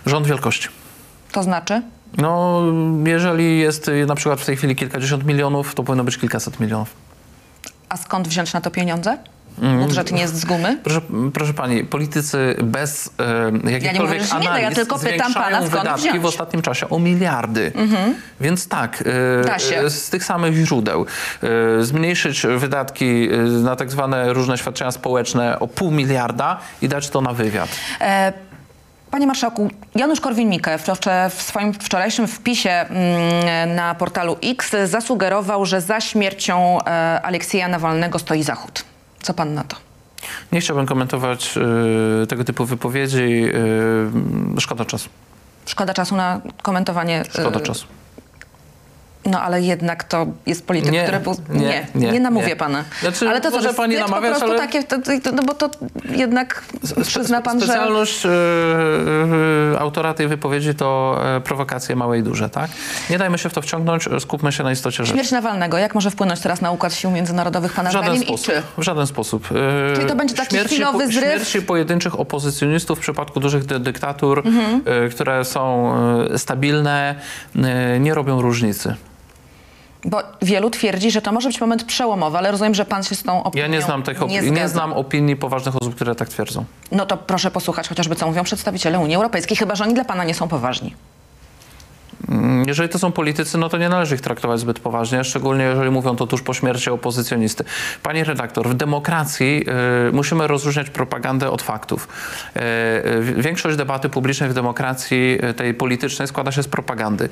Rząd 0.06 0.26
wielkości. 0.26 0.68
To 1.32 1.42
znaczy? 1.42 1.82
No, 2.18 2.62
jeżeli 3.04 3.58
jest 3.60 3.88
y, 3.88 4.06
na 4.06 4.14
przykład 4.14 4.40
w 4.40 4.46
tej 4.46 4.56
chwili 4.56 4.76
kilkadziesiąt 4.76 5.24
milionów, 5.24 5.74
to 5.74 5.82
powinno 5.82 6.04
być 6.04 6.18
kilkaset 6.18 6.60
milionów. 6.60 6.88
A 7.92 7.96
skąd 7.96 8.28
wziąć 8.28 8.52
na 8.52 8.60
to 8.60 8.70
pieniądze? 8.70 9.18
Mm. 9.62 9.80
Budżet 9.80 10.12
nie 10.12 10.20
jest 10.20 10.36
z 10.36 10.44
gumy? 10.44 10.78
Proszę, 10.84 11.00
proszę 11.34 11.54
pani, 11.54 11.84
politycy 11.84 12.56
bez 12.62 13.10
e, 13.64 13.70
jakichkolwiek 13.70 14.20
mówię, 14.20 14.24
że 14.24 14.38
nie, 14.38 14.44
ja 14.44 14.50
analiz 14.50 14.74
tylko 14.74 14.98
pytam 14.98 15.34
pana, 15.34 15.56
skąd 15.56 15.70
wydatki 15.70 16.02
wziąć? 16.02 16.22
w 16.22 16.26
ostatnim 16.26 16.62
czasie 16.62 16.88
o 16.88 16.98
miliardy. 16.98 17.72
Więc 18.40 18.68
tak, 18.68 19.04
e, 19.42 19.76
e, 19.84 19.90
z 19.90 20.10
tych 20.10 20.24
samych 20.24 20.54
źródeł 20.54 21.06
e, 21.42 21.84
zmniejszyć 21.84 22.46
wydatki 22.56 23.28
na 23.62 23.76
tak 23.76 23.90
zwane 23.90 24.32
różne 24.32 24.58
świadczenia 24.58 24.90
społeczne 24.90 25.58
o 25.58 25.68
pół 25.68 25.90
miliarda 25.90 26.58
i 26.82 26.88
dać 26.88 27.10
to 27.10 27.20
na 27.20 27.32
wywiad. 27.32 27.68
E, 28.00 28.32
Panie 29.12 29.26
Marszałku, 29.26 29.70
Janusz 29.94 30.20
Korwin-Mikke 30.20 30.78
w, 31.30 31.42
swoim 31.42 31.72
wczorajszym 31.72 32.28
wpisie 32.28 32.70
mm, 32.70 33.74
na 33.74 33.94
portalu 33.94 34.36
X 34.42 34.76
zasugerował, 34.84 35.66
że 35.66 35.80
za 35.80 36.00
śmiercią 36.00 36.78
e, 36.80 37.22
Aleksieja 37.22 37.68
Nawalnego 37.68 38.18
stoi 38.18 38.42
Zachód. 38.42 38.84
Co 39.22 39.34
pan 39.34 39.54
na 39.54 39.64
to? 39.64 39.76
Nie 40.52 40.60
chciałbym 40.60 40.86
komentować 40.86 41.54
e, 42.22 42.26
tego 42.26 42.44
typu 42.44 42.64
wypowiedzi. 42.64 43.44
e, 44.56 44.60
szkoda 44.60 44.84
czasu. 44.84 45.08
Szkoda 45.66 45.94
czasu 45.94 46.16
na 46.16 46.40
komentowanie. 46.62 47.22
Szkoda 47.30 47.60
czasu. 47.60 47.86
No 49.26 49.40
ale 49.40 49.62
jednak 49.62 50.04
to 50.04 50.26
jest 50.46 50.66
polityk, 50.66 50.92
Nie, 50.92 51.02
który 51.02 51.20
był... 51.20 51.36
nie, 51.48 51.60
Nie, 51.60 51.86
nie, 51.94 52.12
nie, 52.12 52.20
namówię 52.20 52.46
nie. 52.46 52.56
pana. 52.56 52.84
Znaczy, 53.00 53.28
ale 53.28 53.40
to 53.40 53.50
co, 53.50 53.62
że 53.62 53.74
pani 53.74 53.94
namawiać, 53.96 54.32
po 54.32 54.38
prostu 54.38 54.44
ale- 54.44 54.58
takie, 54.58 54.82
to, 54.82 54.96
to, 55.22 55.32
no 55.32 55.42
bo 55.42 55.54
to 55.54 55.70
jednak 56.10 56.62
przyzna 57.06 57.42
pan, 57.42 57.60
że... 57.60 57.66
Specjalność 57.66 58.26
e, 58.26 58.28
e, 59.74 59.78
autora 59.80 60.14
tej 60.14 60.28
wypowiedzi 60.28 60.74
to 60.74 61.18
e, 61.36 61.40
prowokacje 61.40 61.96
małe 61.96 62.18
i 62.18 62.22
duże, 62.22 62.50
tak? 62.50 62.70
Nie 63.10 63.18
dajmy 63.18 63.38
się 63.38 63.48
w 63.48 63.54
to 63.54 63.62
wciągnąć, 63.62 64.08
skupmy 64.20 64.52
się 64.52 64.64
na 64.64 64.72
istocie 64.72 64.96
rzeczy. 64.96 65.12
Śmierć 65.12 65.30
Nawalnego, 65.30 65.78
jak 65.78 65.94
może 65.94 66.10
wpłynąć 66.10 66.40
teraz 66.40 66.60
na 66.60 66.70
układ 66.70 66.94
sił 66.94 67.10
międzynarodowych 67.10 67.72
pana 67.72 67.90
zdaniem 67.90 68.22
i 68.24 68.38
czy? 68.38 68.62
W 68.78 68.82
żaden 68.82 69.06
sposób. 69.06 69.48
E, 69.92 69.94
Czyli 69.96 70.06
to 70.08 70.16
będzie 70.16 70.34
taki 70.34 70.56
chwilowy 70.58 71.06
zryw? 71.06 71.24
Śmierci 71.24 71.62
pojedynczych 71.62 72.20
opozycjonistów 72.20 72.98
w 72.98 73.02
przypadku 73.02 73.40
dużych 73.40 73.64
dy 73.64 73.78
dyktatur, 73.78 74.42
Mhm. 74.46 74.82
e, 75.04 75.08
które 75.08 75.44
są 75.44 75.92
stabilne, 76.36 77.14
e, 77.56 78.00
nie 78.00 78.14
robią 78.14 78.42
różnicy. 78.42 78.94
Bo 80.04 80.22
wielu 80.42 80.70
twierdzi, 80.70 81.10
że 81.10 81.22
to 81.22 81.32
może 81.32 81.48
być 81.48 81.60
moment 81.60 81.84
przełomowy, 81.84 82.38
ale 82.38 82.50
rozumiem, 82.50 82.74
że 82.74 82.84
pan 82.84 83.02
się 83.02 83.14
z 83.14 83.22
tą 83.22 83.44
opinią 83.44 83.62
Ja 83.62 83.68
nie 83.68 83.82
znam, 83.82 84.02
tych 84.02 84.18
nie 84.18 84.24
opinii, 84.24 84.42
nie 84.42 84.56
zgadza. 84.56 84.68
znam 84.68 84.92
opinii 84.92 85.36
poważnych 85.36 85.76
osób, 85.76 85.94
które 85.94 86.14
tak 86.14 86.28
twierdzą. 86.28 86.64
No 86.92 87.06
to 87.06 87.16
proszę 87.16 87.50
posłuchać 87.50 87.88
chociażby, 87.88 88.14
co 88.16 88.26
mówią 88.26 88.44
przedstawiciele 88.44 88.98
Unii 88.98 89.16
Europejskiej, 89.16 89.56
chyba 89.56 89.74
że 89.74 89.84
oni 89.84 89.94
dla 89.94 90.04
pana 90.04 90.24
nie 90.24 90.34
są 90.34 90.48
poważni. 90.48 90.94
Mm, 92.28 92.68
Jeżeli 92.68 92.88
to 92.88 92.98
są 92.98 93.12
politycy, 93.12 93.58
no 93.58 93.68
to 93.68 93.78
nie 93.78 93.88
należy 93.88 94.14
ich 94.14 94.20
traktować 94.20 94.60
zbyt 94.60 94.80
poważnie, 94.80 95.24
szczególnie 95.24 95.64
jeżeli 95.64 95.90
mówią 95.90 96.16
to 96.16 96.26
tuż 96.26 96.42
po 96.42 96.54
śmierci 96.54 96.90
opozycjonisty. 96.90 97.64
Pani 98.02 98.24
redaktor, 98.24 98.68
w 98.68 98.74
demokracji 98.74 99.64
y, 100.08 100.12
musimy 100.12 100.46
rozróżniać 100.46 100.90
propagandę 100.90 101.50
od 101.50 101.62
faktów. 101.62 102.08
Y, 102.56 102.60
y, 103.08 103.42
większość 103.42 103.76
debaty 103.76 104.08
publicznej 104.08 104.50
w 104.50 104.54
demokracji 104.54 105.38
y, 105.50 105.54
tej 105.54 105.74
politycznej 105.74 106.28
składa 106.28 106.52
się 106.52 106.62
z 106.62 106.68
propagandy. 106.68 107.28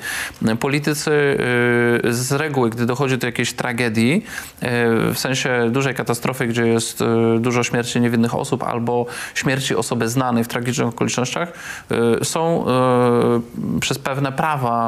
Politycy 0.59 1.11
y, 1.11 2.13
z 2.13 2.31
reguły, 2.31 2.69
gdy 2.69 2.85
dochodzi 2.85 3.17
do 3.17 3.27
jakiejś 3.27 3.53
tragedii, 3.53 4.25
w 5.13 5.19
sensie 5.19 5.69
dużej 5.71 5.95
katastrofy, 5.95 6.47
gdzie 6.47 6.67
jest 6.67 7.03
dużo 7.39 7.63
śmierci 7.63 8.01
niewinnych 8.01 8.35
osób 8.35 8.63
albo 8.63 9.05
śmierci 9.33 9.75
osoby 9.75 10.09
znanej 10.09 10.43
w 10.43 10.47
tragicznych 10.47 10.87
okolicznościach, 10.87 11.51
są 12.23 12.65
przez 13.79 13.99
pewne 13.99 14.31
prawa 14.31 14.80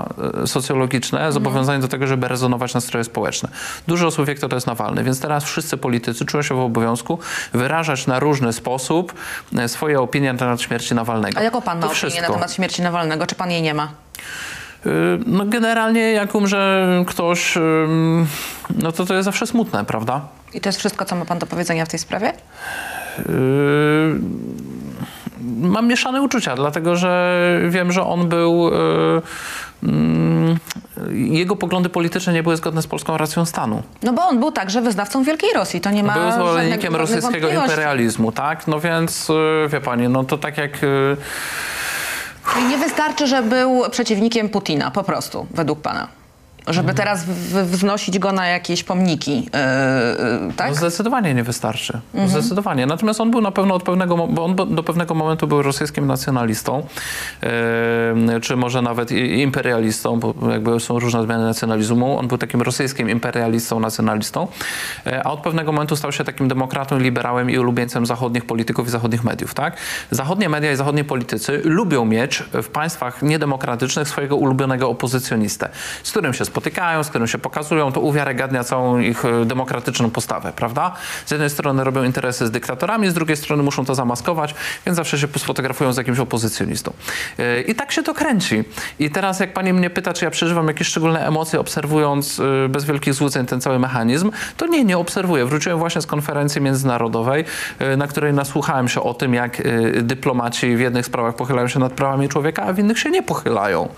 y, 0.43 0.47
socjologiczne 0.47 1.32
zobowiązani 1.32 1.82
do 1.82 1.88
tego, 1.88 2.08
żeby 2.08 2.27
rezonować 2.27 2.73
nastroje 2.73 3.03
społeczne. 3.03 3.49
Dużo 3.88 4.08
osób 4.08 4.25
wie, 4.25 4.36
kto 4.36 4.49
to 4.49 4.56
jest 4.56 4.67
Nawalny, 4.67 5.03
więc 5.03 5.19
teraz 5.19 5.43
wszyscy 5.43 5.77
politycy 5.77 6.25
czują 6.25 6.43
się 6.43 6.56
w 6.56 6.60
obowiązku 6.60 7.19
wyrażać 7.53 8.08
na 8.08 8.19
różny 8.19 8.53
sposób 8.53 9.13
y, 9.60 9.67
swoje 9.67 10.01
opinie 10.01 10.34
na 10.34 10.39
temat 10.39 10.62
śmierci 10.62 10.95
Nawalnego. 10.95 11.39
A 11.39 11.43
jaką 11.43 11.62
pan 11.62 11.79
ma 11.79 11.88
To 11.88 11.93
opinię 11.93 12.21
na 12.21 12.27
temat 12.27 12.53
śmierci 12.53 12.82
Nawalnego? 12.82 13.27
Czy 13.27 13.36
pan 13.36 13.51
jej 13.51 13.62
nie 13.62 13.73
ma? 13.73 13.91
Y, 14.86 14.89
No 15.25 15.45
generalnie 15.45 16.12
jak 16.12 16.36
umrze 16.36 16.88
ktoś, 17.08 17.58
no 18.75 18.91
to 18.91 19.06
to 19.06 19.13
jest 19.13 19.25
zawsze 19.25 19.47
smutne, 19.47 19.86
prawda? 19.86 20.21
I 20.53 20.62
to 20.62 20.69
jest 20.69 20.79
wszystko, 20.79 21.06
co 21.06 21.15
ma 21.15 21.25
pan 21.25 21.39
do 21.39 21.45
powiedzenia 21.45 21.86
w 21.86 21.89
tej 21.89 21.99
sprawie? 21.99 22.34
Yy, 23.17 24.19
mam 25.62 25.88
mieszane 25.88 26.21
uczucia, 26.21 26.56
dlatego 26.56 26.95
że 26.95 27.41
wiem, 27.69 27.91
że 27.91 28.03
on 28.03 28.29
był. 28.29 28.71
Yy, 28.71 29.21
jego 31.12 31.56
poglądy 31.56 31.89
polityczne 31.89 32.34
nie 32.34 32.43
były 32.43 32.58
zgodne 32.58 32.82
z 32.82 32.88
polską 32.88 33.17
racją 33.17 33.46
stanu. 33.46 33.84
No 34.04 34.13
bo 34.13 34.22
on 34.22 34.39
był 34.39 34.52
także 34.52 34.82
wyznawcą 34.82 35.24
Wielkiej 35.24 35.54
Rosji, 35.54 35.82
to 35.82 35.91
nie 35.91 36.04
ma 36.04 36.13
Był 36.13 36.32
zwolennikiem 36.32 36.96
rosyjskiego 36.96 37.50
imperializmu, 37.50 38.32
tak? 38.32 38.67
No 38.67 38.80
więc 38.80 39.30
yy, 39.30 39.69
wie 39.69 39.82
pani, 39.82 40.10
no 40.10 40.24
to 40.24 40.38
tak 40.38 40.58
jak. 40.58 40.72
Czyli 42.54 42.65
nie 42.69 42.78
wystarczy, 42.78 43.28
że 43.28 43.43
był 43.43 43.84
przeciwnikiem 43.91 44.50
Putina, 44.50 44.91
po 44.91 45.04
prostu, 45.04 45.48
według 45.52 45.82
pana. 45.82 46.23
Żeby 46.67 46.93
teraz 46.93 47.26
wznosić 47.63 48.19
go 48.19 48.32
na 48.32 48.47
jakieś 48.47 48.84
pomniki, 48.84 49.36
yy, 49.36 49.41
yy, 50.47 50.54
tak? 50.54 50.69
No 50.69 50.76
zdecydowanie 50.76 51.34
nie 51.34 51.43
wystarczy. 51.43 51.99
Mhm. 52.13 52.30
Zdecydowanie. 52.30 52.86
Natomiast 52.86 53.21
on 53.21 53.32
był 53.32 53.41
na 53.41 53.52
pewno 53.52 53.76
od 53.76 53.84
pewnego, 53.84 54.28
bo 54.28 54.45
on 54.45 54.56
do 54.56 54.84
pewnego 54.84 55.13
momentu 55.13 55.47
był 55.47 55.62
rosyjskim 55.62 56.08
nacjonalistą, 56.08 56.84
e, 57.43 58.39
czy 58.41 58.56
może 58.56 58.82
nawet 58.82 59.12
imperialistą, 59.12 60.19
bo 60.19 60.34
jakby 60.52 60.80
są 60.80 60.99
różne 60.99 61.19
odmiany 61.19 61.43
nacjonalizmu. 61.43 62.19
On 62.19 62.28
był 62.28 62.38
takim 62.38 62.62
rosyjskim 62.62 63.10
imperialistą, 63.10 63.80
nacjonalistą, 63.80 64.47
e, 65.06 65.28
a 65.28 65.32
od 65.32 65.39
pewnego 65.39 65.71
momentu 65.71 65.95
stał 65.95 66.12
się 66.12 66.23
takim 66.23 66.47
demokratą, 66.47 66.99
liberałem 66.99 67.49
i 67.49 67.58
ulubieńcem 67.58 68.06
zachodnich 68.06 68.45
polityków 68.45 68.88
i 68.88 68.89
zachodnich 68.89 69.23
mediów, 69.23 69.54
tak? 69.54 69.78
Zachodnie 70.12 70.49
media 70.49 70.71
i 70.71 70.76
zachodni 70.76 71.04
politycy 71.04 71.62
lubią 71.63 72.06
mieć 72.06 72.43
w 72.54 72.67
państwach 72.67 73.21
niedemokratycznych 73.21 74.08
swojego 74.08 74.36
ulubionego 74.36 74.89
opozycjonistę, 74.89 75.69
z 76.04 76.12
którym 76.12 76.34
się 76.34 76.45
spotykają, 76.54 77.04
z 77.04 77.10
którym 77.10 77.28
się 77.28 77.38
pokazują, 77.38 77.92
to 77.92 78.02
uwiarygadnia 78.02 78.63
całą 78.63 79.00
ich 79.00 79.26
e, 79.26 79.46
demokratyczną 79.46 80.10
postawę, 80.10 80.54
prawda? 80.56 80.92
Z 81.26 81.32
jednej 81.32 81.50
strony 81.50 81.84
robią 81.84 82.04
interesy 82.04 82.48
z 82.48 82.52
dyktatorami, 82.52 83.10
z 83.10 83.13
drugiej 83.13 83.38
strony 83.38 83.63
muszą 83.63 83.86
to 83.86 83.96
zamaskować, 83.96 84.56
więc 84.86 84.96
zawsze 84.96 85.20
się 85.20 85.28
sfotografują 85.38 85.94
z 85.94 85.98
jakimś 85.98 86.20
opozycjonistą. 86.20 86.94
E, 87.39 87.62
I 87.62 87.76
tak 87.76 87.92
się 87.92 88.04
to 88.04 88.13
kręci. 88.13 88.63
I 89.00 89.10
teraz 89.10 89.39
jak 89.39 89.54
pani 89.54 89.74
mnie 89.74 89.89
pyta, 89.89 90.13
czy 90.13 90.26
ja 90.26 90.32
przeżywam 90.32 90.68
jakieś 90.68 90.88
szczególne 90.88 91.28
emocje, 91.28 91.60
obserwując 91.60 92.39
e, 92.39 92.70
bez 92.70 92.86
wielkich 92.86 93.13
złudzeń 93.13 93.46
ten 93.46 93.62
cały 93.62 93.80
mechanizm, 93.80 94.32
to 94.58 94.68
nie, 94.68 94.84
nie 94.84 94.98
obserwuję. 94.98 95.46
Wróciłem 95.46 95.80
właśnie 95.80 96.02
z 96.02 96.06
konferencji 96.06 96.62
międzynarodowej, 96.62 97.46
na 97.98 98.08
której 98.08 98.34
nasłuchałem 98.34 98.88
się 98.88 99.04
o 99.04 99.13
tym, 99.13 99.34
jak 99.34 99.62
dyplomaci 100.02 100.76
w 100.76 100.80
jednych 100.80 101.06
sprawach 101.06 101.36
pochylają 101.36 101.68
się 101.68 101.80
nad 101.80 101.94
prawami 101.94 102.30
człowieka, 102.30 102.63
a 102.63 102.74
w 102.74 102.80
innych 102.80 103.00
się 103.00 103.10
nie 103.10 103.24
pochylają. 103.24 103.89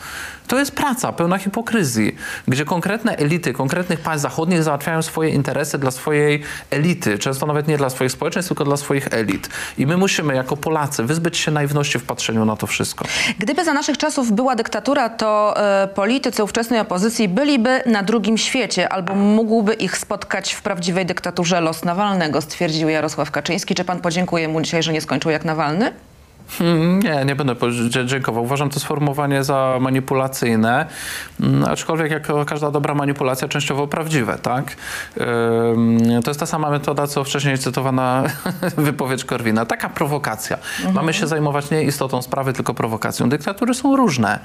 To 0.48 0.60
jest 0.60 0.72
praca 0.72 1.12
pełna 1.12 1.38
hipokryzji, 1.38 2.16
gdzie 2.48 2.66
konkretne 2.66 3.18
elity 3.18 3.54
konkretnych 3.54 4.00
państw 4.00 4.22
zachodnich 4.22 4.64
załatwiają 4.64 5.02
swoje 5.02 5.30
interesy 5.30 5.78
dla 5.78 5.92
swojej 5.92 6.44
elity, 6.70 7.18
często 7.18 7.46
nawet 7.46 7.68
nie 7.68 7.78
dla 7.78 7.90
swoich 7.90 8.12
społeczeństw, 8.12 8.50
tylko 8.50 8.64
dla 8.64 8.78
swoich 8.78 9.14
elit. 9.14 9.50
I 9.78 9.88
my 9.88 9.98
musimy 9.98 10.36
jako 10.36 10.58
Polacy 10.58 11.04
wyzbyć 11.04 11.38
się 11.38 11.52
naiwności 11.52 12.00
w 12.00 12.04
patrzeniu 12.04 12.46
na 12.46 12.56
to 12.56 12.68
wszystko. 12.68 13.06
Gdyby 13.40 13.66
za 13.66 13.74
naszych 13.74 13.98
czasów 13.98 14.32
była 14.32 14.56
dyktatura, 14.56 15.10
to 15.10 15.54
e, 15.58 15.88
politycy 15.88 16.44
ówczesnej 16.44 16.80
opozycji 16.80 17.28
byliby 17.28 17.82
na 17.86 18.04
drugim 18.04 18.38
świecie, 18.38 18.90
albo 18.90 19.16
mógłby 19.16 19.74
ich 19.74 19.98
spotkać 19.98 20.54
w 20.54 20.62
prawdziwej 20.62 21.06
dyktaturze 21.06 21.62
los 21.62 21.84
Nawalnego, 21.84 22.42
stwierdził 22.42 22.90
Jarosław 22.90 23.32
Kaczyński. 23.32 23.76
Czy 23.76 23.84
pan 23.84 24.00
podziękuje 24.02 24.48
mu 24.48 24.62
dzisiaj, 24.62 24.84
że 24.84 24.94
nie 24.94 25.02
skończył 25.02 25.32
jak 25.32 25.46
Nawalny? 25.46 25.94
Hmm, 26.50 27.00
Nie, 27.00 27.26
nie 27.26 27.36
będę 27.36 27.56
dziękował. 28.06 28.44
Uważam 28.44 28.70
to 28.70 28.80
sformułowanie 28.80 29.44
za 29.44 29.78
manipulacyjne, 29.82 30.86
Mm, 31.40 31.64
aczkolwiek 31.66 32.12
jak 32.12 32.28
każda 32.46 32.72
dobra 32.72 32.96
manipulacja, 32.96 33.48
częściowo 33.48 33.88
prawdziwe, 33.88 34.38
tak? 34.42 34.76
To 36.24 36.30
jest 36.30 36.40
ta 36.40 36.46
sama 36.46 36.70
metoda, 36.70 37.08
co 37.08 37.24
wcześniej 37.24 37.58
cytowana 37.58 38.24
wypowiedź 38.78 39.26
Korwina. 39.26 39.66
Taka 39.66 39.90
prowokacja. 39.90 40.58
Mamy 40.94 41.14
się 41.14 41.28
zajmować 41.28 41.72
nie 41.72 41.84
istotą 41.84 42.22
sprawy, 42.22 42.54
tylko 42.54 42.74
prowokacją. 42.74 43.30
Dyktatury 43.30 43.74
są 43.74 43.96
różne. 43.96 44.40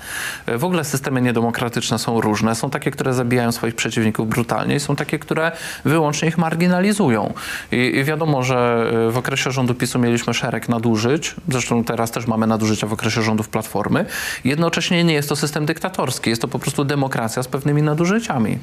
Y, 0.48 0.58
W 0.58 0.64
ogóle 0.64 0.84
systemy 0.84 1.22
niedemokratyczne 1.22 1.98
są 1.98 2.20
różne. 2.20 2.54
Są 2.54 2.70
takie, 2.70 2.90
które 2.90 3.14
zabijają 3.14 3.52
swoich 3.52 3.74
przeciwników 3.74 4.28
brutalnie 4.28 4.74
i 4.74 4.80
są 4.80 4.96
takie, 4.96 5.18
które 5.18 5.52
wyłącznie 5.84 6.28
ich 6.28 6.38
marginalizują. 6.38 7.34
I, 7.72 7.76
i 7.76 8.04
wiadomo, 8.04 8.42
że 8.42 8.90
y, 9.08 9.10
w 9.10 9.18
okresie 9.18 9.50
rządu 9.50 9.74
PiSu 9.74 9.98
mieliśmy 9.98 10.34
szereg 10.34 10.68
nadużyć. 10.68 11.34
Zresztą 11.48 11.84
teraz 11.90 12.11
też 12.11 12.26
mamy 12.26 12.46
nadużycia 12.46 12.87
w 12.87 12.92
okresie 12.92 13.22
rządów 13.22 13.48
Platformy. 13.48 14.05
Jednocześnie 14.44 15.05
nie 15.05 15.14
jest 15.14 15.29
to 15.29 15.37
system 15.37 15.66
dyktatorski. 15.66 16.31
Jest 16.31 16.42
to 16.42 16.48
po 16.48 16.59
prostu 16.59 16.85
demokracja 16.85 17.42
z 17.42 17.48
pewnymi 17.48 17.83
nadużyciami. 17.83 18.59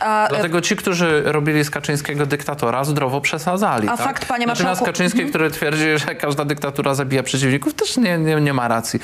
A, 0.00 0.26
e, 0.26 0.28
Dlatego 0.28 0.60
ci, 0.60 0.76
którzy 0.76 1.22
robili 1.24 1.64
z 1.64 1.70
Kaczyńskiego 1.70 2.26
dyktatora, 2.26 2.84
zdrowo 2.84 3.20
przesadzali. 3.20 3.88
A 3.88 3.96
tak? 3.96 4.06
fakt, 4.06 4.26
panie 4.26 4.46
Natomiast 4.46 4.80
marszałku- 4.80 4.86
Kaczyński, 4.86 5.26
który 5.26 5.50
twierdzi, 5.50 5.98
że 6.06 6.14
każda 6.14 6.44
dyktatura 6.44 6.94
zabija 6.94 7.22
przeciwników, 7.22 7.74
też 7.74 7.96
nie, 7.96 8.18
nie, 8.18 8.36
nie 8.40 8.52
ma 8.52 8.68
racji. 8.68 9.00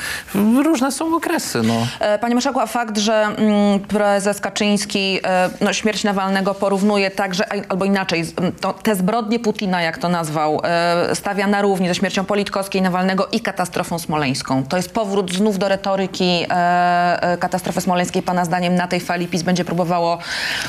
Różne 0.65 0.93
są 0.93 1.17
okresy. 1.17 1.63
No. 1.63 1.87
E, 2.01 2.19
Panie 2.19 2.35
marszałku, 2.35 2.61
a 2.61 2.67
fakt, 2.67 2.99
że 2.99 3.15
mm, 3.15 3.81
prezes 3.81 4.41
Kaczyński 4.41 5.21
e, 5.25 5.51
no, 5.61 5.73
śmierć 5.73 6.05
Nawalnego 6.05 6.55
porównuje 6.55 7.11
także, 7.11 7.45
albo 7.69 7.85
inaczej, 7.85 8.25
to, 8.61 8.73
te 8.73 8.95
zbrodnie 8.95 9.39
Putina, 9.39 9.83
jak 9.83 9.99
to 9.99 10.09
nazwał, 10.09 10.63
stawia 11.15 11.47
na 11.47 11.63
równi 11.63 11.89
ze 11.89 11.95
śmiercią 11.95 12.25
Politkowskiej, 12.25 12.83
Nawalnego 12.83 13.29
i 13.33 13.41
katastrofą 13.69 13.99
smoleńską. 13.99 14.65
To 14.65 14.77
jest 14.77 14.91
powrót 14.91 15.33
znów 15.33 15.59
do 15.59 15.69
retoryki 15.69 16.47
e, 16.51 17.23
e, 17.23 17.39
katastrofy 17.39 17.81
smoleńskiej. 17.81 18.23
Pana 18.23 18.45
zdaniem 18.45 18.75
na 18.75 18.87
tej 18.87 19.01
fali 19.01 19.27
PiS 19.27 19.43
będzie 19.43 19.65
próbowało 19.65 20.19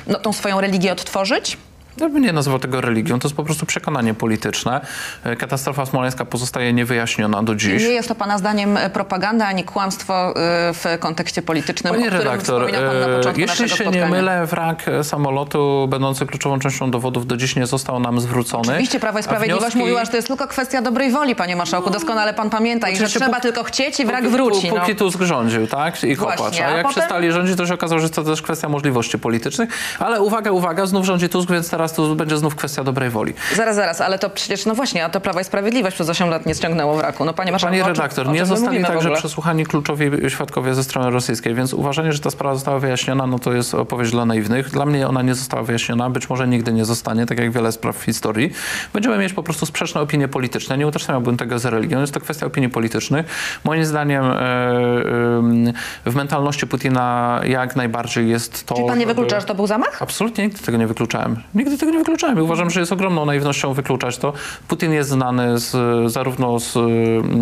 no, 0.07 0.19
tą 0.19 0.33
swoją 0.33 0.61
religię 0.61 0.91
odtworzyć? 0.91 1.57
Ja 1.97 2.09
bym 2.09 2.21
nie 2.23 2.33
nazwał 2.33 2.59
tego 2.59 2.81
religią, 2.81 3.19
to 3.19 3.27
jest 3.27 3.35
po 3.35 3.43
prostu 3.43 3.65
przekonanie 3.65 4.13
polityczne. 4.13 4.81
E, 5.23 5.35
Katastrofa 5.35 5.85
smoleńska 5.85 6.25
pozostaje 6.25 6.73
niewyjaśniona 6.73 7.43
do 7.43 7.55
dziś. 7.55 7.83
Nie 7.83 7.89
jest 7.89 8.07
to 8.09 8.15
pana 8.15 8.37
zdaniem 8.37 8.77
e, 8.77 8.89
propaganda, 8.89 9.47
ani 9.47 9.63
kłamstwo 9.63 10.29
e, 10.29 10.33
w 10.73 10.85
kontekście 10.99 11.41
politycznym, 11.41 11.93
Panie 11.93 12.09
redaktor, 12.09 12.71
pan 12.71 12.81
na 12.99 13.17
początku 13.17 13.39
jeśli 13.41 13.69
się 13.69 13.75
spotkania. 13.75 14.05
nie 14.05 14.11
mylę, 14.11 14.45
wrak 14.45 14.85
samolotu 15.03 15.87
będący 15.89 16.25
kluczową 16.25 16.59
częścią 16.59 16.91
dowodów 16.91 17.27
do 17.27 17.37
dziś 17.37 17.55
nie 17.55 17.67
został 17.67 17.99
nam 17.99 18.19
zwrócony. 18.21 18.67
Oczywiście 18.71 18.99
Prawo 18.99 19.19
i 19.19 19.23
Sprawiedliwość 19.23 19.75
wnioski- 19.75 19.79
mówiła, 19.79 20.05
że 20.05 20.11
to 20.11 20.17
jest 20.17 20.27
tylko 20.27 20.47
kwestia 20.47 20.81
dobrej 20.81 21.11
woli, 21.11 21.35
panie 21.35 21.55
marszałku. 21.55 21.89
Doskonale 21.89 22.33
pan 22.33 22.49
pamięta 22.49 22.89
i 22.89 22.95
że 22.97 23.07
trzeba 23.07 23.27
póki- 23.27 23.41
tylko 23.41 23.63
chcieć 23.63 23.99
i 23.99 24.05
wrak 24.05 24.23
Póki- 24.23 24.35
wróci. 24.35 24.67
Póki 24.67 24.91
no. 24.91 24.95
Tusk 24.99 25.21
rządził, 25.21 25.67
tak? 25.67 26.03
I 26.03 26.15
Właśnie, 26.15 26.37
kopacz. 26.37 26.59
a 26.61 26.65
A 26.65 26.69
jak 26.69 26.81
potem- 26.87 26.89
przestali 26.91 27.31
rządzić, 27.31 27.57
to 27.57 27.67
się 27.67 27.73
okazało, 27.73 28.01
że 28.01 28.09
to 28.09 28.23
też 28.23 28.41
kwestia 28.41 28.69
możliwości 28.69 29.19
politycznych. 29.19 29.69
Ale 29.99 30.21
uwaga, 30.21 30.51
uwaga, 30.51 30.85
znów 30.85 31.05
rządzi 31.05 31.29
Tusk, 31.29 31.49
więc 31.51 31.69
teraz 31.69 31.88
to 31.93 32.15
będzie 32.15 32.37
znów 32.37 32.55
kwestia 32.55 32.83
dobrej 32.83 33.09
woli. 33.09 33.33
Zaraz, 33.55 33.75
zaraz, 33.75 34.01
ale 34.01 34.19
to 34.19 34.29
przecież, 34.29 34.65
no 34.65 34.75
właśnie, 34.75 35.05
a 35.05 35.09
to 35.09 35.21
Prawo 35.21 35.39
i 35.39 35.43
Sprawiedliwość 35.43 35.95
przez 35.95 36.09
8 36.09 36.29
lat 36.29 36.45
nie 36.45 36.55
ściągnęło 36.55 36.97
wraku. 36.97 37.25
No 37.25 37.33
panie 37.33 37.51
marszałku, 37.51 37.77
Panie 37.77 37.93
redaktor, 37.93 38.27
o 38.27 38.31
nie 38.31 38.45
zostali 38.45 38.83
także 38.83 39.11
przesłuchani 39.11 39.65
kluczowi 39.65 40.29
świadkowie 40.29 40.73
ze 40.73 40.83
strony 40.83 41.09
rosyjskiej, 41.09 41.53
więc 41.53 41.73
uważanie, 41.73 42.13
że 42.13 42.19
ta 42.19 42.31
sprawa 42.31 42.55
została 42.55 42.79
wyjaśniona, 42.79 43.27
no 43.27 43.39
to 43.39 43.53
jest 43.53 43.73
opowieść 43.73 44.11
dla 44.11 44.25
naiwnych. 44.25 44.69
Dla 44.69 44.85
mnie 44.85 45.07
ona 45.07 45.21
nie 45.21 45.35
została 45.35 45.63
wyjaśniona, 45.63 46.09
być 46.09 46.29
może 46.29 46.47
nigdy 46.47 46.73
nie 46.73 46.85
zostanie, 46.85 47.25
tak 47.25 47.39
jak 47.39 47.51
wiele 47.51 47.71
spraw 47.71 47.97
w 47.97 48.03
historii. 48.03 48.51
Będziemy 48.93 49.17
mieć 49.17 49.33
po 49.33 49.43
prostu 49.43 49.65
sprzeczne 49.65 50.01
opinie 50.01 50.27
polityczne. 50.27 50.77
Nie 50.77 50.87
utożsamiałbym 50.87 51.37
tego 51.37 51.59
z 51.59 51.65
religią, 51.65 52.01
jest 52.01 52.13
to 52.13 52.19
kwestia 52.19 52.45
opinii 52.45 52.69
politycznych. 52.69 53.25
Moim 53.63 53.85
zdaniem 53.85 54.23
e, 54.25 54.35
em, 54.35 55.73
w 56.05 56.15
mentalności 56.15 56.67
Putina 56.67 57.39
jak 57.45 57.75
najbardziej 57.75 58.29
jest 58.29 58.65
to... 58.65 58.75
Czy 58.75 58.81
pan 58.87 58.99
nie 58.99 59.05
wyklucza, 59.05 59.39
że 59.39 59.45
to 59.45 59.55
był 59.55 59.67
zamach? 59.67 60.01
Absolutnie 60.01 60.43
nigdy 60.43 60.59
tego 60.59 60.77
nie 60.77 60.87
wykluczałem. 60.87 61.43
Nigdy 61.55 61.68
tego 61.77 61.91
nie 61.91 61.97
wykluczałem. 61.97 62.37
Uważam, 62.41 62.69
że 62.69 62.79
jest 62.79 62.91
ogromną 62.91 63.25
naiwnością 63.25 63.73
wykluczać 63.73 64.17
to. 64.17 64.33
Putin 64.67 64.93
jest 64.93 65.09
znany 65.09 65.59
z, 65.59 65.75
zarówno 66.11 66.59
z 66.59 66.75
y, 66.75 66.79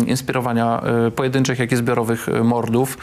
inspirowania 0.06 0.82
y, 1.08 1.10
pojedynczych, 1.10 1.58
jak 1.58 1.72
i 1.72 1.76
zbiorowych 1.76 2.28
y, 2.28 2.44
mordów 2.44 2.98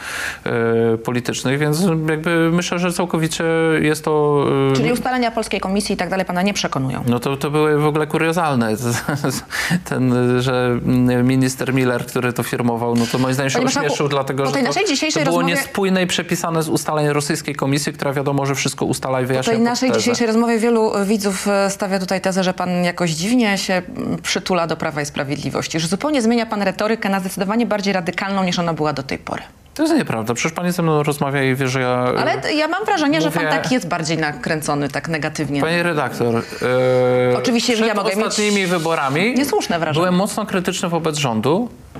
y, 0.94 0.98
politycznych, 0.98 1.58
więc 1.58 1.82
jakby 2.08 2.50
myślę, 2.52 2.78
że 2.78 2.92
całkowicie 2.92 3.44
jest 3.80 4.04
to... 4.04 4.46
Czyli 4.76 4.92
ustalenia 4.92 5.30
polskiej 5.30 5.60
komisji 5.60 5.94
i 5.94 5.96
tak 5.96 6.10
dalej 6.10 6.26
pana 6.26 6.42
nie 6.42 6.54
przekonują. 6.54 7.04
no 7.08 7.20
to, 7.20 7.36
to 7.36 7.50
były 7.50 7.78
w 7.78 7.86
ogóle 7.86 8.06
kuriozalne. 8.06 8.76
Ten, 9.88 10.14
że 10.40 10.80
minister 11.24 11.74
Miller, 11.74 12.06
który 12.06 12.32
to 12.32 12.42
firmował, 12.42 12.94
no 12.94 13.06
to 13.12 13.18
moim 13.18 13.34
zdaniem 13.34 13.50
się 13.50 13.60
ośmieszył, 13.60 14.08
dlatego 14.08 14.42
po 14.42 14.48
że 14.48 14.54
tej 14.54 14.64
to, 14.64 14.72
to 14.72 15.24
było 15.24 15.40
rozmowie- 15.40 15.46
niespójne 15.46 16.02
i 16.02 16.06
przepisane 16.06 16.62
z 16.62 16.68
ustaleń 16.68 17.08
rosyjskiej 17.08 17.54
komisji, 17.54 17.92
która 17.92 18.12
wiadomo, 18.12 18.46
że 18.46 18.54
wszystko 18.54 18.84
ustala 18.84 19.20
i 19.20 19.24
W 19.24 19.28
wyjaśnia 19.28 19.52
tej 19.52 19.60
pod 19.60 19.64
naszej 19.64 19.92
dzisiejszej 19.92 20.26
rozmowie 20.26 20.58
wielu 20.58 20.94
e, 20.94 21.04
widzów 21.16 21.48
e, 21.48 21.70
stawia 21.70 21.98
tutaj 21.98 22.20
tezę, 22.20 22.44
że 22.44 22.54
pan 22.54 22.84
jakoś 22.84 23.10
dziwnie 23.10 23.58
się 23.58 23.82
przytula 24.22 24.66
do 24.66 24.76
Prawa 24.76 25.02
i 25.02 25.06
Sprawiedliwości, 25.06 25.80
że 25.80 25.88
zupełnie 25.88 26.22
zmienia 26.22 26.46
pan 26.46 26.62
retorykę 26.62 27.08
na 27.08 27.20
zdecydowanie 27.20 27.66
bardziej 27.66 27.92
radykalną 27.92 28.44
niż 28.44 28.58
ona 28.58 28.74
była 28.74 28.92
do 28.92 29.02
tej 29.02 29.18
pory. 29.18 29.42
To 29.74 29.82
jest 29.82 29.94
nieprawda. 29.94 30.34
Przecież 30.34 30.52
pani 30.52 30.72
ze 30.72 30.82
mną 30.82 31.02
rozmawia 31.02 31.42
i 31.42 31.54
wie, 31.54 31.68
że 31.68 31.80
ja... 31.80 31.88
Ale 32.18 32.38
t- 32.38 32.52
ja 32.54 32.68
mam 32.68 32.84
wrażenie, 32.84 33.20
że 33.20 33.30
pan 33.30 33.44
Mówię- 33.44 33.56
tak 33.56 33.72
jest 33.72 33.88
bardziej 33.88 34.18
nakręcony, 34.18 34.88
tak 34.88 35.08
negatywnie. 35.08 35.60
Pani 35.60 35.82
redaktor, 35.82 36.34
e, 37.32 37.38
Oczywiście 37.38 37.74
przed 37.74 37.86
ja 37.86 37.94
mogę 37.94 38.08
mieć 38.16 38.26
ostatnimi 38.26 38.66
wyborami 38.66 39.34
niesłuszne 39.34 39.78
wrażenie. 39.78 40.00
byłem 40.02 40.14
mocno 40.14 40.46
krytyczny 40.46 40.88
wobec 40.88 41.16
rządu 41.16 41.68
e, 41.96 41.98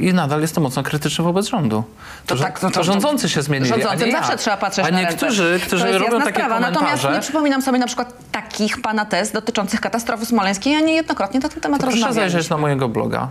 i 0.00 0.14
nadal 0.14 0.40
jestem 0.40 0.62
mocno 0.62 0.82
krytyczny 0.82 1.24
wobec 1.24 1.46
rządu. 1.48 1.84
To, 2.26 2.36
To 2.36 2.42
tak, 2.42 2.62
no 2.62 2.68
to- 2.70 2.74
to 2.74 2.84
rządzący 2.84 3.28
się 3.28 3.42
zmienili, 3.42 3.72
a 3.72 3.74
Rządzącym 3.74 4.06
nie 4.06 4.12
ja. 4.12 4.18
zawsze 4.20 4.36
trzeba 4.36 4.56
patrzeć 4.56 4.86
A 4.86 4.90
na 4.90 5.00
niektórzy, 5.00 5.50
ręce. 5.50 5.66
którzy 5.66 5.84
to 5.84 5.92
robią 5.92 6.04
jasna 6.04 6.20
takie 6.20 6.34
sprawa. 6.40 6.60
Natomiast 6.60 6.80
komentarze... 6.80 7.12
nie 7.14 7.20
przypominam 7.20 7.62
sobie 7.62 7.78
na 7.78 7.86
przykład 7.86 8.12
takich 8.32 8.80
pana 8.82 9.04
tez 9.04 9.32
dotyczących 9.32 9.80
katastrofy 9.80 10.26
smoleńskiej. 10.26 10.72
Ja 10.72 10.80
niejednokrotnie 10.80 11.40
na 11.40 11.48
ten 11.48 11.60
temat 11.60 11.80
Proszę 11.80 11.94
rozmawiam. 11.96 12.14
zajrzeć 12.14 12.50
na 12.50 12.56
mojego 12.56 12.88
bloga. 12.88 13.28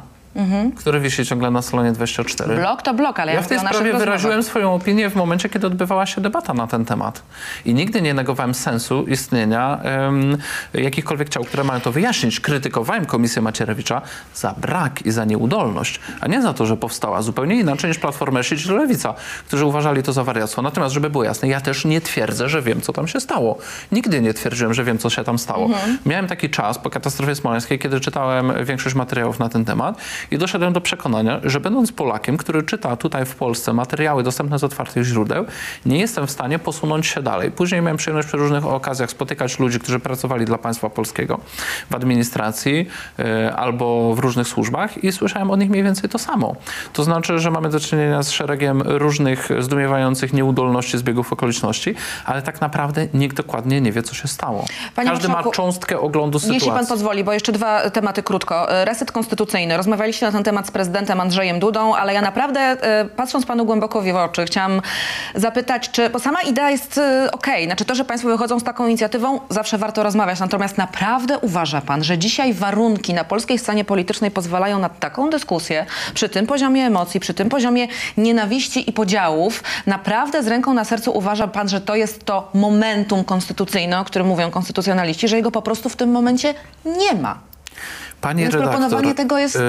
Który 0.78 1.00
wisi 1.00 1.26
ciągle 1.26 1.52
na 1.52 1.62
salonie 1.62 1.92
24. 1.92 2.56
Blok 2.56 2.82
to 2.82 2.94
blok, 2.94 3.20
ale 3.20 3.34
ja, 3.34 3.42
w 3.42 3.48
tej 3.48 3.60
sprawie 3.60 3.94
wyraziłem 3.94 4.44
swoją 4.44 4.74
opinię 4.74 5.10
w 5.10 5.16
momencie, 5.16 5.50
kiedy 5.50 5.68
odbywała 5.68 6.06
się 6.06 6.22
debata 6.22 6.54
na 6.54 6.68
ten 6.68 6.86
temat. 6.86 7.22
I 7.66 7.74
nigdy 7.74 8.02
nie 8.02 8.14
negowałem 8.14 8.54
sensu 8.54 9.04
istnienia 9.04 9.80
em, 9.84 10.38
jakichkolwiek 10.74 11.30
ciał, 11.30 11.44
które 11.44 11.64
mają 11.64 11.82
to 11.82 11.92
wyjaśnić. 11.92 12.40
Krytykowałem 12.40 13.06
komisję 13.06 13.42
Macierewicza 13.42 14.02
za 14.36 14.54
brak 14.58 15.06
i 15.06 15.12
za 15.12 15.26
nieudolność, 15.26 16.00
a 16.22 16.28
nie 16.28 16.42
za 16.42 16.54
to, 16.54 16.66
że 16.66 16.78
powstała 16.78 17.22
zupełnie 17.22 17.60
inaczej 17.60 17.88
niż 17.88 18.00
Platforma 18.00 18.44
czy 18.44 18.74
Lewica, 18.74 19.14
którzy 19.48 19.66
uważali 19.66 20.04
to 20.04 20.14
za 20.14 20.24
wariactwo. 20.24 20.62
Natomiast, 20.62 20.94
żeby 20.94 21.10
było 21.10 21.24
jasne, 21.24 21.48
ja 21.48 21.62
też 21.62 21.86
nie 21.86 22.02
twierdzę, 22.02 22.50
że 22.50 22.62
wiem, 22.62 22.82
co 22.82 22.94
tam 22.94 23.08
się 23.08 23.20
stało. 23.20 23.58
Nigdy 23.92 24.22
nie 24.22 24.34
twierdziłem, 24.34 24.74
że 24.74 24.84
wiem, 24.84 24.98
co 24.98 25.10
się 25.10 25.24
tam 25.24 25.40
stało. 25.40 25.70
Miałem 26.06 26.28
taki 26.28 26.50
czas 26.50 26.80
po 26.80 26.90
katastrofie 26.90 27.36
smoleńskiej, 27.36 27.80
kiedy 27.80 28.00
czytałem 28.00 28.66
większość 28.66 28.96
materiałów 28.96 29.40
na 29.40 29.50
ten 29.50 29.66
temat 29.66 29.98
i 30.32 30.38
doszedłem 30.38 30.74
do 30.74 30.82
przekonania, 30.82 31.40
że 31.44 31.60
będąc 31.60 31.92
Polakiem, 31.92 32.38
który 32.38 32.64
czyta 32.64 32.96
tutaj 32.96 33.26
w 33.26 33.36
Polsce 33.36 33.74
materiały 33.74 34.24
dostępne 34.24 34.60
z 34.60 34.64
otwartych 34.64 35.04
źródeł, 35.04 35.46
nie 35.86 36.00
jestem 36.00 36.28
w 36.28 36.32
stanie 36.32 36.60
posunąć 36.60 37.08
się 37.08 37.22
dalej. 37.22 37.52
Później 37.52 37.82
miałem 37.82 37.98
przyjemność 37.98 38.28
przy 38.28 38.38
różnych 38.38 38.66
okazjach 38.66 39.10
spotykać 39.10 39.60
ludzi, 39.60 39.80
którzy 39.80 40.00
pracowali 40.00 40.46
dla 40.46 40.58
państwa 40.58 40.90
polskiego 40.90 41.40
w 41.90 41.96
administracji 41.96 42.88
e, 43.20 43.56
albo 43.56 44.16
w 44.16 44.20
różnych 44.20 44.48
służbach 44.48 45.04
i 45.04 45.12
słyszałem 45.12 45.52
od 45.52 45.60
nich 45.60 45.70
mniej 45.70 45.84
więcej 45.84 46.10
to 46.10 46.20
samo. 46.20 46.56
To 46.94 47.04
znaczy, 47.04 47.40
że 47.40 47.52
mamy 47.52 47.70
do 47.70 47.80
czynienia 47.80 48.24
z 48.24 48.32
szeregiem 48.32 48.82
różnych 48.82 49.50
zdumiewających 49.60 50.34
nieudolności 50.34 50.98
zbiegów 50.98 51.34
okoliczności, 51.34 51.96
ale 52.26 52.42
tak 52.42 52.62
naprawdę 52.62 53.08
nikt 53.14 53.38
dokładnie 53.38 53.82
nie 53.82 53.92
wie, 53.92 54.04
co 54.04 54.16
się 54.16 54.28
stało. 54.28 54.66
Panie 54.96 55.10
Każdy 55.10 55.28
ma 55.28 55.44
cząstkę 55.44 56.00
oglądu 56.00 56.40
sytuacji. 56.40 56.56
Jeśli 56.56 56.72
pan 56.72 56.88
pozwoli, 56.88 57.24
bo 57.24 57.34
jeszcze 57.34 57.52
dwa 57.52 57.90
tematy 57.90 58.24
krótko. 58.24 58.72
E, 58.72 58.86
Reset 58.86 59.12
konstytucyjny. 59.12 59.78
Rozmawialiście 60.14 60.26
na 60.26 60.32
ten 60.32 60.44
temat 60.44 60.68
z 60.68 60.72
prezydentem 60.72 61.22
Andrzejem 61.22 61.60
Dudą, 61.60 61.96
ale 61.96 62.14
ja 62.14 62.22
naprawdę, 62.22 62.60
e, 62.60 63.06
patrząc 63.06 63.46
panu 63.46 63.66
głęboko 63.66 64.02
w 64.02 64.16
oczy, 64.16 64.46
chciałam 64.46 64.82
zapytać, 65.36 65.90
czy, 65.90 66.10
bo 66.10 66.20
sama 66.20 66.42
idea 66.42 66.70
jest 66.70 66.98
e, 66.98 67.30
okej, 67.32 67.66
znaczy 67.66 67.86
to, 67.86 67.96
że 67.96 68.06
państwo 68.06 68.30
wychodzą 68.30 68.60
z 68.60 68.64
taką 68.64 68.88
inicjatywą, 68.88 69.40
zawsze 69.50 69.78
warto 69.78 70.04
rozmawiać, 70.04 70.40
natomiast 70.40 70.78
naprawdę 70.78 71.40
uważa 71.40 71.82
pan, 71.82 72.04
że 72.04 72.18
dzisiaj 72.18 72.54
warunki 72.54 73.14
na 73.14 73.24
polskiej 73.24 73.60
scenie 73.60 73.86
politycznej 73.86 74.32
pozwalają 74.32 74.80
na 74.80 74.90
taką 74.90 75.30
dyskusję, 75.30 75.86
przy 76.14 76.30
tym 76.30 76.48
poziomie 76.48 76.86
emocji, 76.86 77.20
przy 77.20 77.34
tym 77.34 77.50
poziomie 77.50 77.88
nienawiści 78.18 78.90
i 78.90 78.94
podziałów, 78.94 79.64
naprawdę 79.86 80.44
z 80.44 80.48
ręką 80.48 80.74
na 80.74 80.86
sercu 80.86 81.12
uważa 81.18 81.48
pan, 81.48 81.70
że 81.70 81.82
to 81.82 81.96
jest 81.96 82.26
to 82.26 82.50
momentum 82.54 83.24
konstytucyjne, 83.24 84.00
o 84.00 84.06
którym 84.06 84.28
mówią 84.28 84.52
konstytucjonaliści, 84.52 85.28
że 85.28 85.36
jego 85.36 85.52
po 85.52 85.62
prostu 85.62 85.90
w 85.90 85.96
tym 85.96 86.12
momencie 86.12 86.54
nie 86.86 87.16
ma. 87.16 87.54
Pani 88.24 88.42
Więc 88.42 88.54
redaktor, 88.54 88.80
proponowanie 88.80 89.16
tego 89.16 89.38
jest 89.38 89.56
e, 89.56 89.62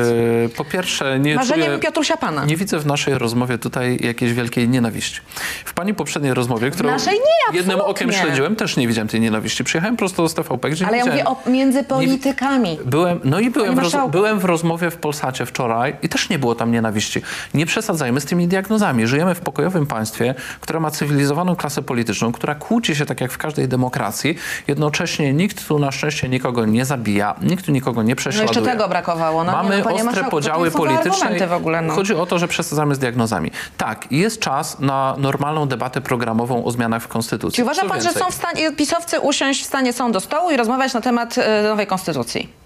po 0.56 0.64
pierwsze 0.64 1.18
nie 1.18 1.34
marzeniem 1.34 1.66
czuję, 1.66 1.78
Piotrusia 1.78 2.16
Pana. 2.16 2.44
Nie 2.44 2.56
widzę 2.56 2.78
w 2.78 2.86
naszej 2.86 3.14
rozmowie 3.14 3.58
tutaj 3.58 3.98
jakiejś 4.00 4.32
wielkiej 4.32 4.68
nienawiści. 4.68 5.20
W 5.64 5.74
pani 5.74 5.94
poprzedniej 5.94 6.34
rozmowie, 6.34 6.70
którą 6.70 6.90
naszej 6.90 7.14
nie, 7.14 7.58
jednym 7.58 7.80
okiem 7.80 8.12
śledziłem, 8.12 8.56
też 8.56 8.76
nie 8.76 8.88
widziałem 8.88 9.08
tej 9.08 9.20
nienawiści. 9.20 9.64
Przyjechałem 9.64 9.96
prosto 9.96 10.28
z 10.28 10.34
TVP, 10.34 10.70
gdzie 10.70 10.86
Ale 10.86 10.96
nie 10.96 11.04
ja 11.04 11.10
mówię 11.10 11.24
o 11.24 11.36
między 11.46 11.84
politykami. 11.84 12.78
Byłem, 12.84 13.20
no 13.24 13.40
i 13.40 13.50
byłem 13.50 13.74
w, 13.74 13.78
roz, 13.78 13.96
byłem 14.10 14.38
w 14.38 14.44
rozmowie 14.44 14.90
w 14.90 14.96
Polsacie 14.96 15.46
wczoraj 15.46 15.96
i 16.02 16.08
też 16.08 16.28
nie 16.28 16.38
było 16.38 16.54
tam 16.54 16.72
nienawiści. 16.72 17.22
Nie 17.54 17.66
przesadzajmy 17.66 18.20
z 18.20 18.24
tymi 18.24 18.48
diagnozami. 18.48 19.06
Żyjemy 19.06 19.34
w 19.34 19.40
pokojowym 19.40 19.86
państwie, 19.86 20.34
które 20.60 20.80
ma 20.80 20.90
cywilizowaną 20.90 21.56
klasę 21.56 21.82
polityczną, 21.82 22.32
która 22.32 22.54
kłóci 22.54 22.96
się 22.96 23.06
tak 23.06 23.20
jak 23.20 23.32
w 23.32 23.38
każdej 23.38 23.68
demokracji. 23.68 24.36
Jednocześnie 24.68 25.32
nikt 25.32 25.68
tu 25.68 25.78
na 25.78 25.92
szczęście 25.92 26.28
nikogo 26.28 26.66
nie 26.66 26.84
zabija, 26.84 27.34
nikt 27.42 27.66
tu 27.66 27.72
nikogo 27.72 28.02
nie 28.02 28.16
prześladuje. 28.16 28.43
Jeszcze 28.46 28.62
tego 28.62 28.88
brakowało. 28.88 29.44
No, 29.44 29.52
Mamy 29.52 29.76
nie, 29.76 29.82
no, 29.82 29.94
ostre 29.94 30.24
podziały 30.24 30.70
polityczne. 30.70 31.46
w 31.46 31.52
ogóle, 31.52 31.82
no. 31.82 31.94
Chodzi 31.94 32.14
o 32.14 32.26
to, 32.26 32.38
że 32.38 32.48
przesadzamy 32.48 32.94
z 32.94 32.98
diagnozami. 32.98 33.50
Tak, 33.76 34.12
jest 34.12 34.40
czas 34.40 34.80
na 34.80 35.14
normalną 35.18 35.68
debatę 35.68 36.00
programową 36.00 36.64
o 36.64 36.70
zmianach 36.70 37.02
w 37.02 37.08
Konstytucji. 37.08 37.56
Czy 37.56 37.62
uważa 37.62 37.82
pan, 37.82 38.00
że 38.00 38.04
więcej, 38.04 38.22
są 38.22 38.30
w 38.30 38.34
stanie, 38.34 38.72
pisowcy 38.72 39.20
usiąść 39.20 39.62
w 39.62 39.66
stanie 39.66 39.92
są 39.92 40.12
do 40.12 40.20
stołu 40.20 40.50
i 40.50 40.56
rozmawiać 40.56 40.94
na 40.94 41.00
temat 41.00 41.38
e, 41.38 41.62
nowej 41.62 41.86
konstytucji? 41.86 42.63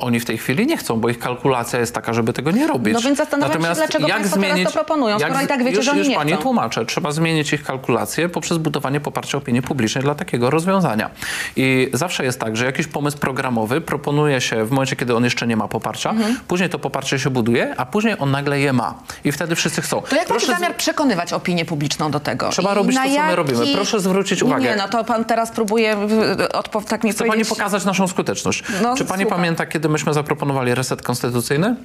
Oni 0.00 0.20
w 0.20 0.24
tej 0.24 0.38
chwili 0.38 0.66
nie 0.66 0.76
chcą, 0.76 1.00
bo 1.00 1.08
ich 1.08 1.18
kalkulacja 1.18 1.78
jest 1.80 1.94
taka, 1.94 2.12
żeby 2.12 2.32
tego 2.32 2.50
nie 2.50 2.66
robić. 2.66 2.94
No 2.94 3.00
więc 3.00 3.18
zastanawiam 3.18 3.62
się, 3.62 3.68
dlaczego 3.74 4.08
państwo 4.08 4.40
teraz 4.40 4.62
to 4.64 4.70
proponują, 4.70 5.18
skoro 5.18 5.40
i 5.42 5.46
tak 5.46 5.64
wiecie, 5.64 5.76
już, 5.76 5.84
że 5.84 5.90
oni 5.90 5.98
już 6.00 6.08
nie 6.08 6.14
pani 6.16 6.32
chcą. 6.32 6.42
tłumaczę. 6.42 6.86
Trzeba 6.86 7.12
zmienić 7.12 7.52
ich 7.52 7.62
kalkulację 7.62 8.28
poprzez 8.28 8.58
budowanie 8.58 9.00
poparcia 9.00 9.38
opinii 9.38 9.62
publicznej 9.62 10.04
dla 10.04 10.14
takiego 10.14 10.50
rozwiązania. 10.50 11.10
I 11.56 11.90
zawsze 11.92 12.24
jest 12.24 12.40
tak, 12.40 12.56
że 12.56 12.64
jakiś 12.66 12.86
pomysł 12.86 13.18
programowy 13.18 13.80
proponuje 13.80 14.40
się 14.40 14.64
w 14.64 14.70
momencie, 14.70 14.96
kiedy 14.96 15.16
on 15.16 15.24
jeszcze 15.24 15.46
nie 15.46 15.56
ma 15.56 15.68
poparcia, 15.68 16.10
Mhm. 16.10 16.36
później 16.48 16.68
to 16.70 16.78
poparcie 16.78 17.18
się 17.18 17.30
buduje, 17.30 17.74
a 17.76 17.86
później 17.86 18.14
on 18.18 18.30
nagle 18.30 18.60
je 18.60 18.72
ma. 18.72 18.94
I 19.24 19.32
wtedy 19.32 19.54
wszyscy 19.54 19.82
chcą. 19.82 20.00
To 20.00 20.06
jak 20.06 20.10
macie 20.10 20.26
Proszę 20.28 20.46
z- 20.46 20.50
zamiar 20.50 20.76
przekonywać 20.76 21.32
opinię 21.32 21.64
publiczną 21.64 22.10
do 22.10 22.20
tego? 22.20 22.48
Trzeba 22.48 22.72
I 22.72 22.74
robić 22.74 22.96
to, 22.96 23.02
co 23.16 23.22
my 23.26 23.36
robimy. 23.36 23.66
Proszę 23.74 24.00
zwrócić 24.00 24.42
uwagę. 24.42 24.62
Nie, 24.64 24.76
no 24.76 24.88
to 24.88 25.04
pan 25.04 25.24
teraz 25.24 25.50
próbuje 25.50 25.96
w- 25.96 26.38
odpo- 26.52 26.84
tak 26.84 27.04
mi 27.04 27.10
Chce 27.10 27.18
pani 27.18 27.30
powiedzieć. 27.30 27.48
pokazać 27.48 27.84
naszą 27.84 28.08
skuteczność. 28.08 28.62
No, 28.82 28.96
Czy 28.96 29.04
pani 29.04 29.22
słucham. 29.22 29.38
pamięta, 29.38 29.66
kiedy 29.66 29.88
myśmy 29.90 30.14
zaproponowali 30.14 30.74
reset 30.74 31.02
konstytucyjny? 31.02 31.76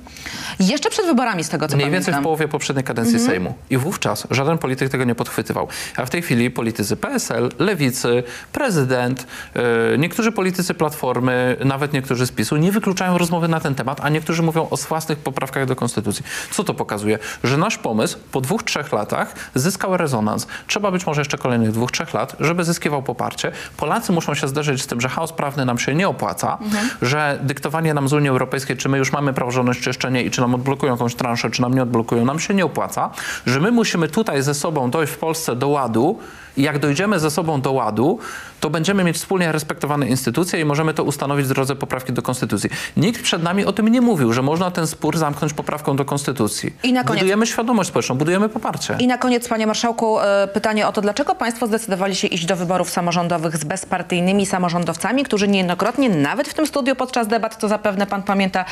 Jeszcze 0.60 0.89
przed 0.89 1.06
wyborami 1.06 1.44
z 1.44 1.50
tego, 1.50 1.68
co 1.68 1.76
Mniej 1.78 1.89
więcej 1.91 2.02
w 2.04 2.06
pamiętam. 2.06 2.24
połowie 2.24 2.48
poprzedniej 2.48 2.84
kadencji 2.84 3.15
Mhm. 3.15 3.30
Sejmu. 3.32 3.54
I 3.70 3.78
wówczas 3.78 4.28
żaden 4.32 4.58
polityk 4.58 4.89
tego 4.89 5.04
nie 5.04 5.15
podchwytywał. 5.15 5.68
A 5.98 6.06
w 6.06 6.10
tej 6.10 6.22
chwili 6.22 6.52
politycy 6.52 6.96
PSL, 6.98 7.50
Lewicy, 7.60 8.24
prezydent, 8.52 9.28
yy, 9.56 9.62
niektórzy 9.98 10.32
politycy 10.32 10.74
Platformy, 10.74 11.56
nawet 11.65 11.94
niektórzy 11.94 12.26
z 12.28 12.32
PiSu 12.32 12.56
nie 12.58 12.72
wykluczają 12.72 13.18
rozmowy 13.18 13.48
na 13.48 13.60
ten 13.60 13.76
temat, 13.76 14.00
a 14.04 14.10
niektórzy 14.10 14.44
mówią 14.44 14.68
o 14.72 14.76
własnych 14.78 15.18
poprawkach 15.20 15.65
do 15.65 15.76
Konstytucji. 15.76 16.26
Co 16.52 16.63
to 16.63 16.74
pokazuje? 16.74 17.20
Że 17.44 17.58
nasz 17.58 17.78
pomysł 17.78 18.18
po 18.32 18.41
dwóch, 18.41 18.63
trzech 18.63 18.91
latach 18.94 19.34
zyskał 19.56 19.98
rezonans. 19.98 20.48
Trzeba 20.68 20.91
być 20.91 21.06
może 21.06 21.22
jeszcze 21.22 21.38
kolejnych 21.38 21.72
dwóch, 21.72 21.91
trzech 21.91 22.13
lat, 22.13 22.36
żeby 22.39 22.63
zyskiwał 22.63 23.04
poparcie. 23.04 23.52
Polacy 23.78 24.12
muszą 24.12 24.34
się 24.36 24.48
zderzyć 24.48 24.82
z 24.82 24.88
tym, 24.88 25.02
że 25.02 25.10
chaos 25.10 25.34
prawny 25.34 25.65
nam 25.65 25.78
się 25.80 25.96
nie 25.96 26.08
opłaca, 26.08 26.58
Mhm. 26.62 26.89
że 27.02 27.39
dyktowanie 27.44 27.94
nam 27.96 28.08
z 28.08 28.14
Unii 28.14 28.30
Europejskiej, 28.30 28.78
czy 28.78 28.90
my 28.90 28.98
już 28.98 29.12
mamy 29.12 29.34
praworządność, 29.34 29.82
czy 29.82 29.90
jeszcze 29.90 30.12
nie, 30.12 30.24
i 30.24 30.32
czy 30.32 30.42
nam 30.42 30.56
odblokują 30.56 30.92
jakąś 30.92 31.16
transzę, 31.16 31.50
czy 31.52 31.62
nam 31.62 31.74
nie 31.74 31.84
odblokują, 31.84 32.26
nam 32.26 32.40
się 32.40 32.54
nie 32.54 32.66
opłaca, 32.66 33.10
że 33.46 33.60
my 33.60 33.72
musimy 33.72 34.08
tutaj 34.08 34.42
ze 34.42 34.54
sobą 34.54 34.92
dojść 34.92 35.14
w 35.14 35.18
Polsce 35.18 35.56
do 35.56 35.68
ładu 35.68 36.20
i 36.58 36.62
jak 36.62 36.80
dojdziemy 36.80 37.20
ze 37.20 37.32
sobą 37.32 37.62
do 37.62 37.72
ładu, 37.72 38.20
to 38.65 38.69
będziemy 38.69 39.04
mieć 39.04 39.15
wspólnie 39.17 39.51
respektowane 39.51 40.08
instytucje 40.08 40.60
i 40.60 40.65
możemy 40.65 40.93
to 40.93 41.04
ustanowić 41.04 41.45
w 41.45 41.49
drodze 41.49 41.75
poprawki 41.75 42.13
do 42.13 42.21
Konstytucji. 42.21 42.69
Nikt 42.97 43.21
przed 43.23 43.43
nami 43.43 43.65
o 43.65 43.73
tym 43.73 43.88
nie 43.88 44.01
mówił, 44.01 44.34
że 44.34 44.41
można 44.41 44.71
ten 44.71 44.88
spór 44.88 45.17
zamknąć 45.17 45.54
poprawką 45.54 45.95
do 45.95 46.06
Konstytucji. 46.06 46.73
I 46.84 46.93
na 46.93 47.04
koniec- 47.04 47.19
Budujemy 47.19 47.47
świadomość 47.47 47.89
społeczną, 47.89 48.15
budujemy 48.15 48.49
poparcie. 48.49 48.95
I 48.99 49.08
na 49.08 49.17
koniec, 49.17 49.47
panie 49.47 49.67
marszałku, 49.67 50.19
e, 50.19 50.47
pytanie 50.54 50.88
o 50.88 50.91
to, 50.91 51.01
dlaczego 51.01 51.36
państwo 51.36 51.67
zdecydowali 51.67 52.15
się 52.15 52.28
iść 52.28 52.45
do 52.45 52.56
wyborów 52.56 52.89
samorządowych 52.89 53.58
z 53.58 53.63
bezpartyjnymi 53.63 54.45
samorządowcami, 54.45 55.23
którzy 55.23 55.47
niejednokrotnie, 55.47 56.10
nawet 56.10 56.47
w 56.47 56.54
tym 56.54 56.67
studiu 56.67 56.95
podczas 56.95 57.28
debat, 57.28 57.58
to 57.60 57.67
zapewne 57.67 58.08
pan 58.08 58.23
pamięta, 58.23 58.65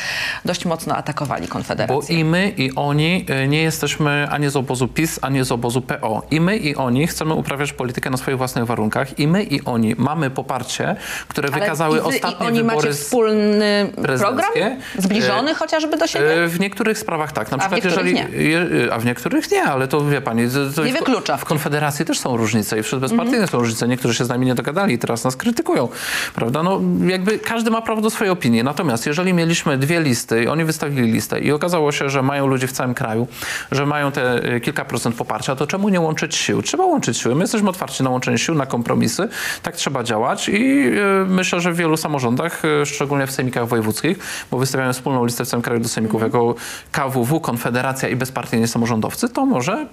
dość 0.45 0.65
mocno 0.65 0.95
atakowali 0.95 1.47
Bo 1.47 1.53
Konfederację. 1.53 2.19
i 2.19 2.23
my, 2.25 2.53
i 2.57 2.75
oni 2.75 3.25
y, 3.43 3.47
nie 3.47 3.61
jesteśmy 3.61 4.27
ani 4.31 4.49
z 4.49 4.55
obozu 4.55 4.87
PiS, 4.87 5.19
ani 5.21 5.45
z 5.45 5.51
obozu 5.51 5.81
PO. 5.81 6.21
I 6.31 6.41
my, 6.41 6.57
i 6.57 6.75
oni 6.75 7.07
chcemy 7.07 7.33
uprawiać 7.33 7.73
politykę 7.73 8.09
na 8.09 8.17
swoich 8.17 8.37
własnych 8.37 8.65
warunkach. 8.65 9.19
I 9.19 9.27
my, 9.27 9.43
i 9.43 9.65
oni 9.65 9.82
mamy 9.97 10.29
poparcie, 10.29 10.95
które 11.27 11.49
Ale 11.53 11.59
wykazały 11.61 11.97
i 11.97 12.01
wy, 12.01 12.07
ostatnie 12.07 12.45
i 12.45 12.49
oni 12.49 12.57
wybory 12.57 12.75
macie 12.75 12.93
wspólny 12.93 13.89
program? 14.19 14.51
Zbliżony 14.97 15.51
E, 15.51 15.53
chociażby 15.55 15.97
do 15.97 16.07
siebie? 16.07 16.43
E, 16.43 16.47
W 16.47 16.59
niektórych 16.59 16.97
sprawach 16.97 17.31
tak. 17.31 17.51
Na 17.51 17.57
A 17.57 17.59
w 17.59 17.71
przykład 17.71 17.83
niektórych 18.05 18.15
jeżeli. 18.33 18.51
je- 18.51 18.93
A 18.93 18.99
w 18.99 19.05
niektórych 19.05 19.51
nie, 19.51 19.63
ale 19.63 19.87
to 19.87 20.05
wie 20.05 20.21
pani. 20.21 20.47
To, 20.75 20.83
Nie 20.83 20.91
w- 20.93 20.97
wyklucza. 20.97 21.37
W 21.37 21.45
Konfederacji 21.45 22.05
też 22.05 22.19
są 22.19 22.37
różnice 22.37 22.79
i 22.79 22.83
wśród 22.83 23.01
bezpartyjnych 23.01 23.49
są 23.49 23.57
różnice. 23.59 23.87
Niektórzy 23.87 24.15
się 24.15 24.25
z 24.25 24.29
nami 24.29 24.45
nie 24.45 24.55
dogadali 24.55 24.93
i 24.93 24.97
teraz 24.99 25.23
nas 25.23 25.35
krytykują. 25.35 25.89
Prawda? 26.35 26.63
No 26.63 26.81
jakby 27.07 27.39
każdy 27.39 27.71
ma 27.71 27.81
prawo 27.81 28.01
do 28.01 28.09
swojej 28.09 28.31
opinii. 28.31 28.63
Natomiast 28.63 29.05
jeżeli 29.05 29.33
mieliśmy 29.33 29.77
dwie 29.77 30.01
listy 30.01 30.43
i 30.43 30.47
oni 30.47 30.65
wystawili 30.65 31.11
listę 31.11 31.39
i 31.39 31.51
okazało 31.51 31.91
się, 31.91 32.09
że 32.09 32.21
mają 32.21 32.47
ludzi 32.47 32.67
w 32.67 32.71
całym 32.71 32.93
kraju, 32.93 33.27
że 33.71 33.85
mają 33.85 34.11
te 34.11 34.33
e, 34.43 34.59
kilka 34.59 34.85
procent 34.85 35.15
poparcia, 35.15 35.55
to 35.55 35.67
czemu 35.67 35.89
nie 35.89 35.99
łączyć 36.01 36.35
sił? 36.35 36.61
Trzeba 36.61 36.85
łączyć 36.85 37.17
siły. 37.17 37.35
My 37.35 37.41
jesteśmy 37.41 37.69
otwarci 37.69 38.03
na 38.03 38.09
łączenie 38.09 38.37
sił, 38.37 38.55
na 38.55 38.65
kompromisy. 38.65 39.27
Tak 39.63 39.72
trzeba 39.75 40.03
działać 40.03 40.49
i 40.49 40.87
e, 40.87 41.25
myślę, 41.27 41.61
że 41.61 41.71
w 41.71 41.75
wielu 41.75 41.97
samorządach, 41.97 42.61
e, 42.65 42.85
szczególnie 42.85 43.27
w 43.27 43.31
sejmikach 43.31 43.67
wojewódzkich, 43.67 44.17
bo 44.51 44.57
wystawiamy 44.57 44.93
wspólną 44.93 45.25
listę 45.25 45.45
w 45.45 45.47
całym 45.47 45.61
kraju 45.61 45.79
do 45.79 45.87
sejmików 45.87 46.21
jako 46.21 46.55
KWW, 46.91 47.39
Konfederacja 47.39 48.09
i 48.09 48.15
bezpartyjni 48.15 48.67
samorządowcy, 48.67 49.29
to 49.29 49.45
może 49.45 49.87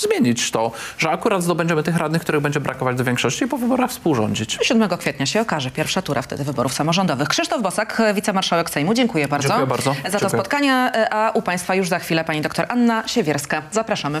zmienić 0.00 0.50
to, 0.50 0.72
że 0.98 1.10
akurat 1.10 1.42
zdobędziemy 1.42 1.82
tych 1.82 1.96
radnych, 1.96 2.22
których 2.22 2.40
będzie 2.40 2.60
brakować 2.60 2.96
do 2.96 3.04
większości 3.04 3.44
i 3.44 3.48
po 3.48 3.58
wyborach 3.58 3.90
współrządzić. 3.90 4.58
7 4.62 4.88
kwietnia 4.88 5.26
się 5.26 5.40
okaże 5.40 5.70
pierwsza 5.70 6.02
tura 6.02 6.22
wtedy 6.22 6.44
wyborów 6.44 6.74
samorządowych. 6.74 7.28
Krzysztof 7.28 7.62
Bosak, 7.62 8.02
wicemarszałek 8.14 8.70
Sejmu, 8.70 8.94
dziękuję 8.94 9.28
bardzo. 9.28 9.48
Dziękuję 9.48 9.66
bardzo. 9.66 9.94
Za 9.94 10.02
to 10.02 10.10
Dziękuję. 10.10 10.28
spotkanie, 10.28 10.92
a 11.10 11.30
u 11.34 11.42
Państwa 11.42 11.74
już 11.74 11.88
za 11.88 11.98
chwilę 11.98 12.24
pani 12.24 12.40
doktor 12.40 12.66
Anna 12.68 13.08
Siewierska. 13.08 13.62
Zapraszamy. 13.70 14.20